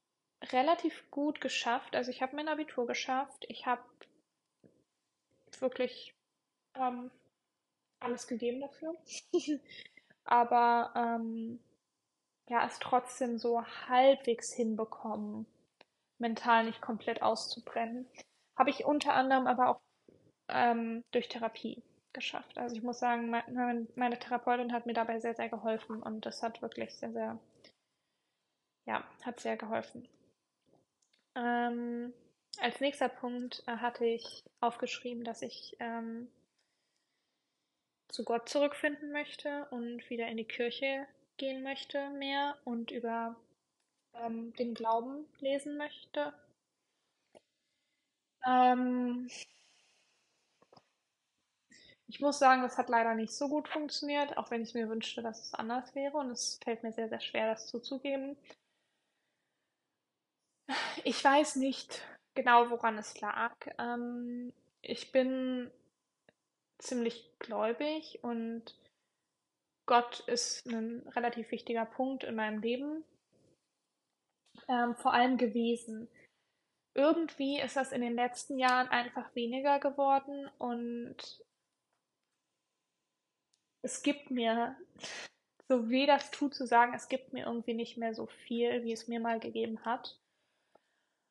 [0.51, 1.97] relativ gut geschafft.
[1.97, 3.83] Also ich habe mein Abitur geschafft, ich habe
[5.61, 6.15] wirklich
[6.75, 7.11] ähm,
[8.01, 8.97] alles gegeben dafür.
[10.25, 11.61] Aber ähm,
[12.49, 15.47] ja, es trotzdem so halbwegs hinbekommen,
[16.23, 18.09] mental nicht komplett auszubrennen.
[18.57, 19.81] Habe ich unter anderem aber auch
[20.49, 21.83] ähm, durch Therapie
[22.15, 22.57] geschafft.
[22.57, 26.43] Also ich muss sagen, meine, meine Therapeutin hat mir dabei sehr, sehr geholfen und das
[26.43, 27.39] hat wirklich sehr, sehr,
[28.87, 30.09] ja, hat sehr geholfen.
[31.35, 32.13] Ähm,
[32.59, 36.29] als nächster Punkt äh, hatte ich aufgeschrieben, dass ich ähm,
[38.09, 41.07] zu Gott zurückfinden möchte und wieder in die Kirche
[41.39, 43.37] gehen möchte mehr und über
[44.15, 46.33] ähm, den Glauben lesen möchte.
[48.47, 49.29] Ähm,
[52.09, 55.23] ich muss sagen, das hat leider nicht so gut funktioniert, auch wenn ich mir wünschte,
[55.23, 58.37] dass es anders wäre und es fällt mir sehr, sehr schwer, das zuzugeben.
[61.05, 62.03] Ich weiß nicht,
[62.35, 63.55] genau, woran es lag.
[63.79, 64.53] Ähm,
[64.83, 65.71] ich bin
[66.79, 68.77] ziemlich gläubig und
[69.87, 73.05] Gott ist ein relativ wichtiger Punkt in meinem Leben,
[74.73, 76.09] ähm, vor allem gewesen.
[76.95, 81.17] Irgendwie ist das in den letzten Jahren einfach weniger geworden und
[83.83, 84.77] es gibt mir,
[85.69, 88.93] so weh das tut zu sagen, es gibt mir irgendwie nicht mehr so viel, wie
[88.93, 90.19] es mir mal gegeben hat.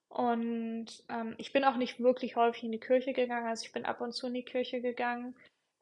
[0.10, 3.86] Und ähm, ich bin auch nicht wirklich häufig in die Kirche gegangen, also ich bin
[3.86, 5.36] ab und zu in die Kirche gegangen.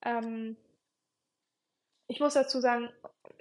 [0.03, 0.55] Ähm,
[2.07, 2.91] ich muss dazu sagen,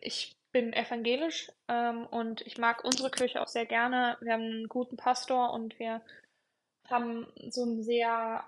[0.01, 4.17] ich bin evangelisch ähm, und ich mag unsere Kirche auch sehr gerne.
[4.21, 6.01] Wir haben einen guten Pastor und wir
[6.89, 8.45] haben so ein sehr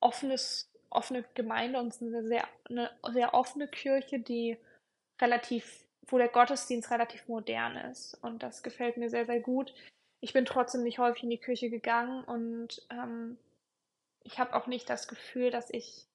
[0.00, 4.56] offenes, offene Gemeinde und eine sehr, eine sehr offene Kirche, die
[5.20, 8.14] relativ, wo der Gottesdienst relativ modern ist.
[8.22, 9.72] Und das gefällt mir sehr, sehr gut
[10.20, 13.38] ich bin trotzdem nicht häufig in die Küche gegangen und ähm,
[14.24, 16.06] ich habe auch nicht das Gefühl, dass ich,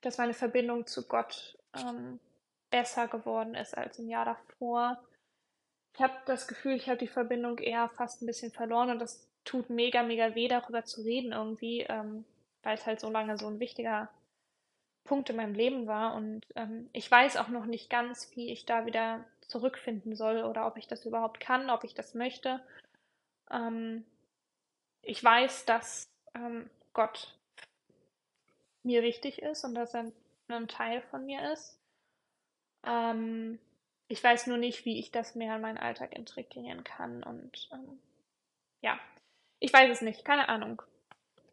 [0.00, 2.18] dass meine Verbindung zu Gott ähm,
[2.70, 4.98] besser geworden ist als im Jahr davor.
[5.94, 9.26] Ich habe das Gefühl, ich habe die Verbindung eher fast ein bisschen verloren und das
[9.44, 12.24] tut mega, mega weh, darüber zu reden irgendwie, ähm,
[12.62, 14.10] weil es halt so lange so ein wichtiger
[15.04, 18.66] Punkt in meinem Leben war und ähm, ich weiß auch noch nicht ganz, wie ich
[18.66, 22.60] da wieder zurückfinden soll oder ob ich das überhaupt kann, ob ich das möchte.
[23.50, 24.04] Ähm,
[25.02, 27.38] ich weiß, dass ähm, Gott
[28.82, 30.10] mir wichtig ist und dass er
[30.48, 31.78] ein Teil von mir ist.
[32.86, 33.58] Ähm,
[34.08, 37.98] ich weiß nur nicht, wie ich das mehr in meinen Alltag integrieren kann und ähm,
[38.80, 38.98] ja,
[39.58, 40.82] ich weiß es nicht, keine Ahnung.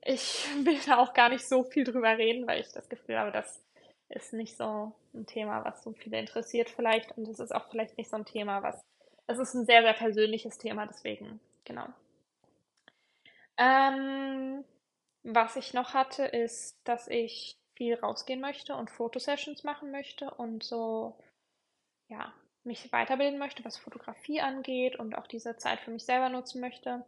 [0.01, 3.31] Ich will da auch gar nicht so viel drüber reden, weil ich das Gefühl habe,
[3.31, 3.63] das
[4.09, 7.97] ist nicht so ein Thema, was so viele interessiert vielleicht und es ist auch vielleicht
[7.97, 8.83] nicht so ein Thema, was
[9.25, 11.87] es ist ein sehr, sehr persönliches Thema, deswegen genau.
[13.57, 14.63] Ähm,
[15.23, 20.63] was ich noch hatte, ist, dass ich viel rausgehen möchte und Fotosessions machen möchte und
[20.63, 21.17] so,
[22.09, 26.61] ja, mich weiterbilden möchte, was Fotografie angeht und auch diese Zeit für mich selber nutzen
[26.61, 27.05] möchte.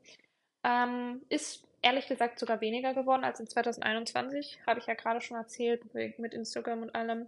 [0.64, 5.38] Ähm, ist ehrlich gesagt sogar weniger geworden als in 2021, habe ich ja gerade schon
[5.38, 7.28] erzählt, mit Instagram und allem.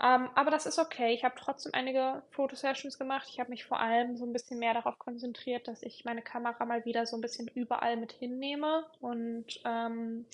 [0.00, 1.12] Ähm, aber das ist okay.
[1.12, 3.26] Ich habe trotzdem einige Fotosessions gemacht.
[3.30, 6.64] Ich habe mich vor allem so ein bisschen mehr darauf konzentriert, dass ich meine Kamera
[6.66, 10.26] mal wieder so ein bisschen überall mit hinnehme und ähm,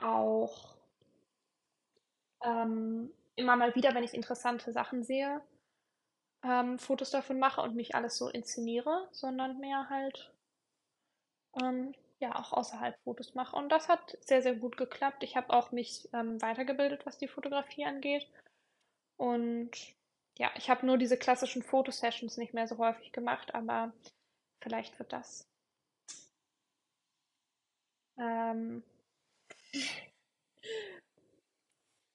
[0.00, 0.71] auch
[2.44, 5.40] ähm, immer mal wieder, wenn ich interessante Sachen sehe,
[6.44, 10.32] ähm, Fotos davon mache und nicht alles so inszeniere, sondern mehr halt,
[11.62, 13.56] ähm, ja auch außerhalb Fotos mache.
[13.56, 15.22] Und das hat sehr, sehr gut geklappt.
[15.22, 18.28] Ich habe auch mich ähm, weitergebildet, was die Fotografie angeht.
[19.16, 19.70] Und
[20.38, 23.92] ja, ich habe nur diese klassischen Fotosessions nicht mehr so häufig gemacht, aber
[24.62, 25.46] vielleicht wird das
[28.18, 28.82] ähm,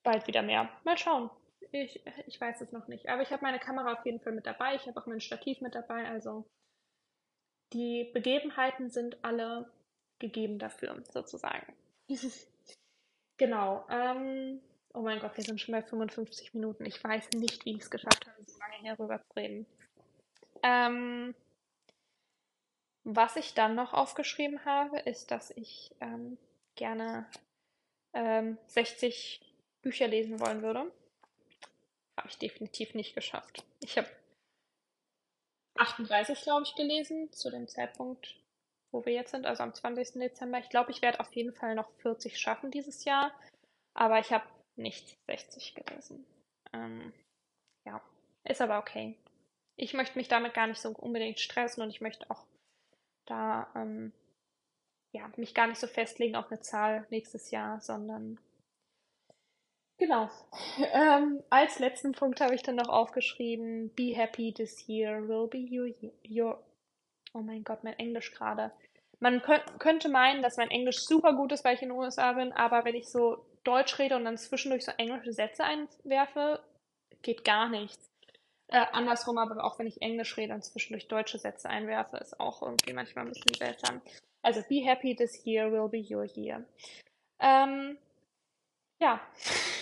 [0.08, 0.70] bald wieder mehr.
[0.86, 1.30] Mal schauen.
[1.72, 3.10] Ich, ich weiß es noch nicht.
[3.10, 4.76] Aber ich habe meine Kamera auf jeden Fall mit dabei.
[4.76, 6.08] Ich habe auch mein Stativ mit dabei.
[6.08, 6.46] Also
[7.74, 9.70] die Begebenheiten sind alle
[10.20, 11.74] gegeben dafür, sozusagen.
[13.38, 13.86] genau.
[13.90, 14.62] Ähm,
[14.94, 16.86] oh mein Gott, wir sind schon bei 55 Minuten.
[16.86, 19.66] Ich weiß nicht, wie ich es geschafft habe, so lange herüber zu reden.
[20.64, 21.36] Ähm,
[23.04, 26.38] was ich dann noch aufgeschrieben habe, ist, dass ich ähm,
[26.76, 27.30] gerne
[28.14, 29.47] ähm, 60
[29.88, 30.92] Bücher lesen wollen würde.
[32.18, 33.64] Habe ich definitiv nicht geschafft.
[33.80, 34.10] Ich habe
[35.78, 38.36] 38, glaube ich, gelesen zu dem Zeitpunkt,
[38.92, 40.20] wo wir jetzt sind, also am 20.
[40.20, 40.60] Dezember.
[40.60, 43.32] Ich glaube, ich werde auf jeden Fall noch 40 schaffen dieses Jahr,
[43.94, 46.26] aber ich habe nicht 60 gelesen.
[46.74, 47.14] Ähm,
[47.86, 48.02] ja,
[48.44, 49.16] ist aber okay.
[49.78, 52.46] Ich möchte mich damit gar nicht so unbedingt stressen und ich möchte auch
[53.26, 54.12] da ähm,
[55.14, 58.38] ja, mich gar nicht so festlegen auf eine Zahl nächstes Jahr, sondern
[59.98, 60.30] genau.
[60.94, 65.68] Ähm, als letzten Punkt habe ich dann noch aufgeschrieben, be happy this year will be
[65.70, 65.90] your,
[66.28, 66.64] your
[67.34, 68.72] oh mein Gott, mein Englisch gerade.
[69.20, 69.42] Man
[69.80, 72.86] könnte meinen, dass mein Englisch super gut ist, weil ich in den USA bin, aber
[72.86, 76.62] wenn ich so Deutsch rede und dann zwischendurch so englische Sätze einwerfe,
[77.24, 78.12] geht gar nichts.
[78.70, 82.62] Äh, andersrum, aber auch wenn ich Englisch rede und zwischendurch deutsche Sätze einwerfe, ist auch
[82.62, 84.02] irgendwie manchmal ein bisschen seltsam.
[84.42, 86.64] Also, be happy this year will be your year.
[87.40, 87.98] Ähm,
[89.00, 89.22] ja,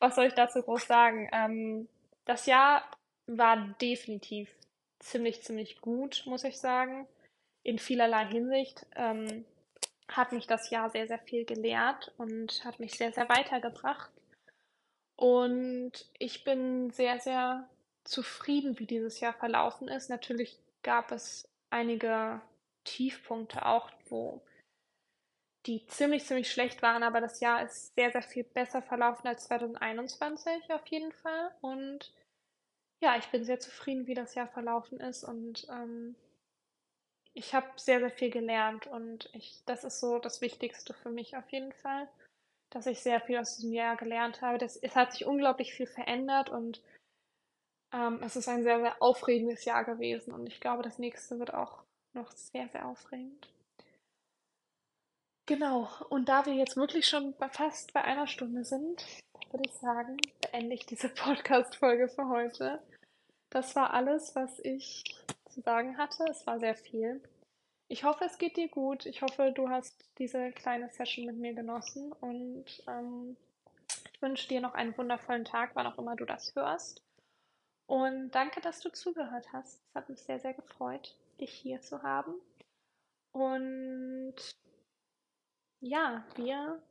[0.00, 1.28] was soll ich dazu groß sagen?
[1.32, 1.88] Ähm,
[2.24, 2.84] das Jahr
[3.26, 4.50] war definitiv
[4.98, 7.06] ziemlich, ziemlich gut, muss ich sagen.
[7.62, 9.44] In vielerlei Hinsicht ähm,
[10.08, 14.10] hat mich das Jahr sehr, sehr viel gelehrt und hat mich sehr, sehr weitergebracht.
[15.16, 17.68] Und ich bin sehr, sehr
[18.04, 20.08] zufrieden, wie dieses Jahr verlaufen ist.
[20.08, 22.40] Natürlich gab es einige
[22.84, 24.40] Tiefpunkte auch, wo
[25.66, 29.44] die ziemlich, ziemlich schlecht waren, aber das Jahr ist sehr, sehr viel besser verlaufen als
[29.44, 31.50] 2021 auf jeden Fall.
[31.60, 32.12] Und
[33.02, 36.16] ja, ich bin sehr zufrieden, wie das Jahr verlaufen ist und ähm,
[37.32, 41.36] ich habe sehr, sehr viel gelernt und ich, das ist so das Wichtigste für mich
[41.36, 42.08] auf jeden Fall,
[42.70, 44.58] dass ich sehr viel aus diesem Jahr gelernt habe.
[44.58, 46.82] Das, es hat sich unglaublich viel verändert und
[47.92, 51.54] ähm, es ist ein sehr, sehr aufregendes Jahr gewesen und ich glaube, das nächste wird
[51.54, 53.48] auch noch sehr, sehr aufregend.
[55.50, 59.04] Genau, und da wir jetzt wirklich schon fast bei einer Stunde sind,
[59.50, 62.80] würde ich sagen, beende ich diese Podcast-Folge für heute.
[63.50, 65.02] Das war alles, was ich
[65.48, 66.24] zu sagen hatte.
[66.30, 67.20] Es war sehr viel.
[67.88, 69.06] Ich hoffe, es geht dir gut.
[69.06, 73.36] Ich hoffe, du hast diese kleine Session mit mir genossen und ähm,
[74.12, 77.02] ich wünsche dir noch einen wundervollen Tag, wann auch immer du das hörst.
[77.88, 79.80] Und danke, dass du zugehört hast.
[79.88, 82.34] Es hat mich sehr, sehr gefreut, dich hier zu haben.
[83.32, 84.36] Und
[85.80, 86.82] ja, wir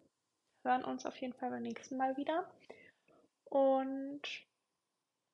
[0.63, 2.49] hören uns auf jeden Fall beim nächsten Mal wieder.
[3.45, 4.21] Und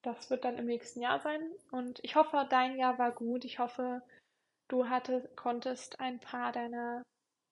[0.02, 1.42] das wird dann im nächsten Jahr sein.
[1.72, 3.44] Und ich hoffe, dein Jahr war gut.
[3.44, 4.02] Ich hoffe,
[4.68, 7.04] du hatte, konntest ein paar deiner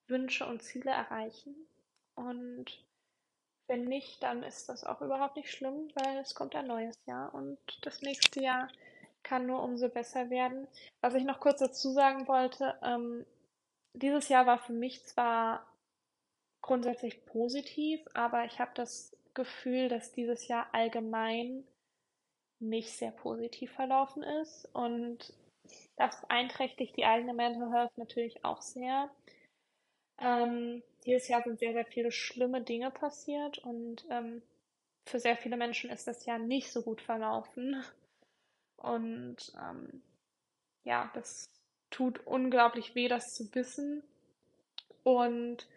[0.08, 1.56] Wünsche und Ziele erreichen.
[2.16, 2.86] Und
[3.68, 7.34] wenn nicht, dann ist das auch überhaupt nicht schlimm, weil es kommt ein neues Jahr
[7.34, 8.68] und das nächste Jahr
[9.24, 10.68] kann nur umso besser werden.
[11.01, 13.26] Was ich noch kurz dazu sagen wollte, ähm,
[13.93, 15.66] dieses Jahr war für mich zwar
[16.64, 21.64] grundsätzlich positiv, aber ich habe das Gefühl, dass dieses Jahr allgemein
[22.59, 25.34] nicht sehr positiv verlaufen ist und
[25.97, 29.11] das beeinträchtigt die eigene Mental Health natürlich auch sehr.
[30.20, 34.41] Ähm, dieses Jahr sind sehr, sehr viele schlimme Dinge passiert und ähm,
[35.05, 37.84] für sehr viele Menschen ist das Jahr nicht so gut verlaufen.
[38.78, 40.01] Und ähm,
[40.84, 41.49] ja, das
[41.89, 44.03] tut unglaublich weh, das zu wissen.
[45.03, 45.68] Und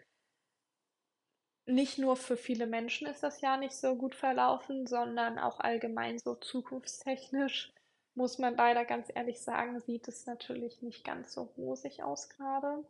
[1.67, 6.17] nicht nur für viele Menschen ist das Jahr nicht so gut verlaufen, sondern auch allgemein
[6.17, 7.73] so zukunftstechnisch,
[8.15, 12.83] muss man leider ganz ehrlich sagen, sieht es natürlich nicht ganz so rosig aus gerade.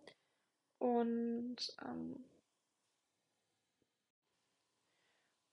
[0.77, 2.23] Und, ähm,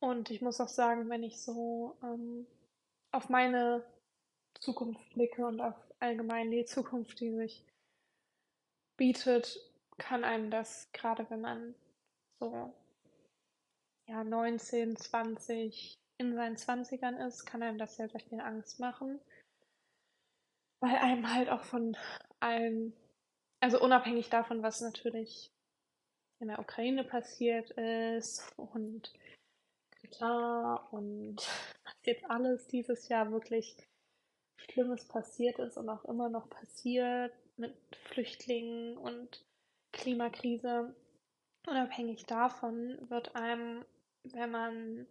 [0.01, 2.47] und ich muss auch sagen, wenn ich so ähm,
[3.11, 3.83] auf meine
[4.61, 7.65] Zukunft blicke und auf allgemein die Zukunft, die sich
[8.97, 9.59] bietet,
[9.97, 11.75] kann einem das, gerade wenn man
[12.39, 12.75] so
[14.09, 19.21] ja, 19, 20, in seinen 20ern ist, kann einem das sehr, sehr viel Angst machen.
[20.81, 21.97] Weil einem halt auch von
[22.41, 22.95] allen
[23.65, 25.51] also unabhängig davon, was natürlich
[26.39, 29.11] in der Ukraine passiert ist und
[30.03, 31.37] Katar und
[31.85, 33.75] was jetzt alles dieses Jahr wirklich
[34.59, 37.75] Schlimmes passiert ist und auch immer noch passiert mit
[38.11, 39.43] Flüchtlingen und
[39.93, 40.95] Klimakrise.
[41.67, 43.87] Unabhängig davon wird einem,
[44.25, 45.07] wenn man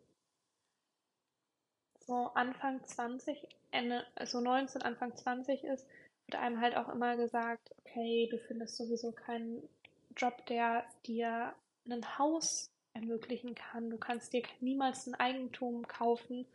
[2.05, 5.87] so Anfang 20, Ende, also 19, Anfang 20 ist,
[6.27, 9.67] wird einem halt auch immer gesagt, okay, du findest sowieso keinen
[10.15, 11.53] Job, der dir
[11.85, 13.89] ein Haus ermöglichen kann.
[13.89, 16.45] Du kannst dir niemals ein Eigentum kaufen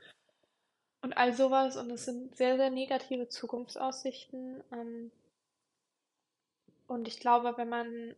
[1.02, 1.76] und all sowas.
[1.76, 4.62] Und es sind sehr, sehr negative Zukunftsaussichten.
[4.72, 5.10] Ähm,
[6.86, 8.14] und ich glaube, wenn man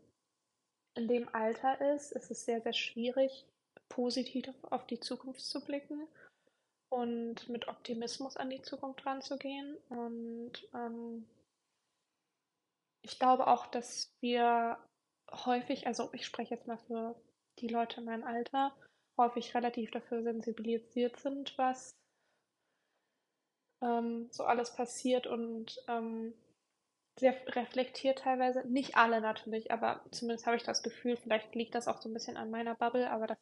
[0.95, 3.47] in dem Alter ist, ist es sehr, sehr schwierig,
[3.91, 6.09] positiv auf die Zukunft zu blicken
[6.89, 9.77] und mit Optimismus an die Zukunft ranzugehen.
[9.89, 11.27] Und ähm,
[13.03, 14.79] ich glaube auch, dass wir
[15.31, 17.15] häufig, also ich spreche jetzt mal für
[17.59, 18.75] die Leute in meinem Alter,
[19.19, 21.95] häufig relativ dafür sensibilisiert sind, was
[23.83, 26.33] ähm, so alles passiert und ähm,
[27.19, 28.67] sehr reflektiert teilweise.
[28.67, 32.15] Nicht alle natürlich, aber zumindest habe ich das Gefühl, vielleicht liegt das auch so ein
[32.15, 33.39] bisschen an meiner Bubble, aber dass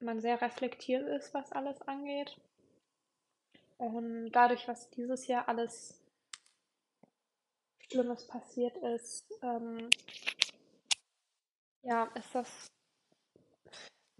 [0.00, 2.36] man sehr reflektiert ist, was alles angeht.
[3.78, 6.02] Und dadurch, was dieses Jahr alles
[7.78, 9.88] Schlimmes passiert ist, ähm,
[11.82, 12.70] ja, ist das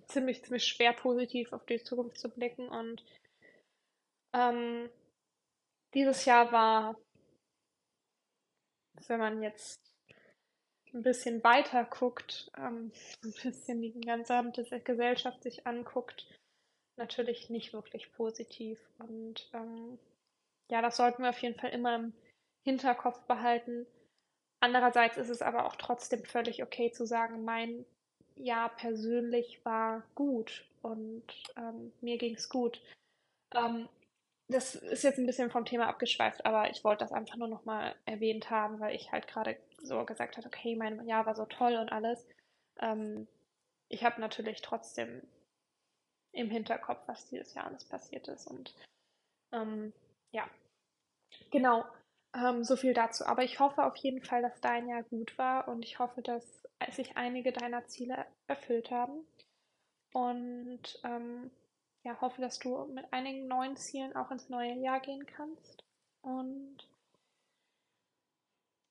[0.06, 2.68] ziemlich, ziemlich schwer positiv auf die Zukunft zu blicken.
[2.68, 3.04] Und
[4.32, 4.90] ähm,
[5.94, 6.96] dieses Jahr war,
[9.06, 9.89] wenn man jetzt
[10.94, 12.92] ein bisschen weiter guckt, ähm,
[13.24, 16.26] ein bisschen die gesamte Gesellschaft sich anguckt,
[16.96, 18.78] natürlich nicht wirklich positiv.
[18.98, 19.98] Und ähm,
[20.70, 22.12] ja, das sollten wir auf jeden Fall immer im
[22.64, 23.86] Hinterkopf behalten.
[24.60, 27.86] Andererseits ist es aber auch trotzdem völlig okay zu sagen, mein
[28.36, 31.24] Jahr persönlich war gut und
[31.56, 32.80] ähm, mir ging es gut.
[33.54, 33.88] Ähm,
[34.48, 37.94] das ist jetzt ein bisschen vom Thema abgeschweift, aber ich wollte das einfach nur nochmal
[38.04, 41.76] erwähnt haben, weil ich halt gerade so gesagt habe, okay, mein Jahr war so toll
[41.76, 42.26] und alles.
[42.80, 43.26] Ähm,
[43.88, 45.22] ich habe natürlich trotzdem
[46.32, 48.46] im Hinterkopf, was dieses Jahr alles passiert ist.
[48.46, 48.74] Und
[49.52, 49.92] ähm,
[50.30, 50.48] ja,
[51.50, 51.84] genau,
[52.34, 53.24] ähm, so viel dazu.
[53.26, 56.62] Aber ich hoffe auf jeden Fall, dass dein Jahr gut war und ich hoffe, dass
[56.90, 59.26] sich einige deiner Ziele erfüllt haben.
[60.12, 61.50] Und ähm,
[62.02, 65.84] ja, hoffe, dass du mit einigen neuen Zielen auch ins neue Jahr gehen kannst.
[66.22, 66.78] Und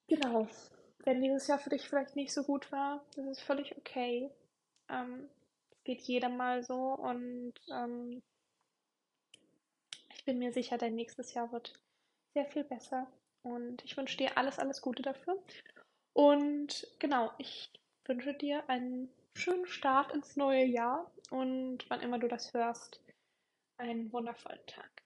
[0.07, 0.47] genau,
[1.04, 4.30] wenn dieses Jahr für dich vielleicht nicht so gut war, das ist völlig okay.
[4.89, 5.30] Ähm,
[5.84, 8.22] geht jedem mal so und ähm,
[10.14, 11.74] ich bin mir sicher, dein nächstes Jahr wird
[12.34, 13.08] sehr viel besser.
[13.41, 15.41] Und ich wünsche dir alles, alles Gute dafür.
[16.14, 17.72] Und genau, ich
[18.06, 23.02] wünsche dir einen schönen Start ins neue Jahr und wann immer du das hörst,
[23.78, 25.04] einen wundervollen Tag.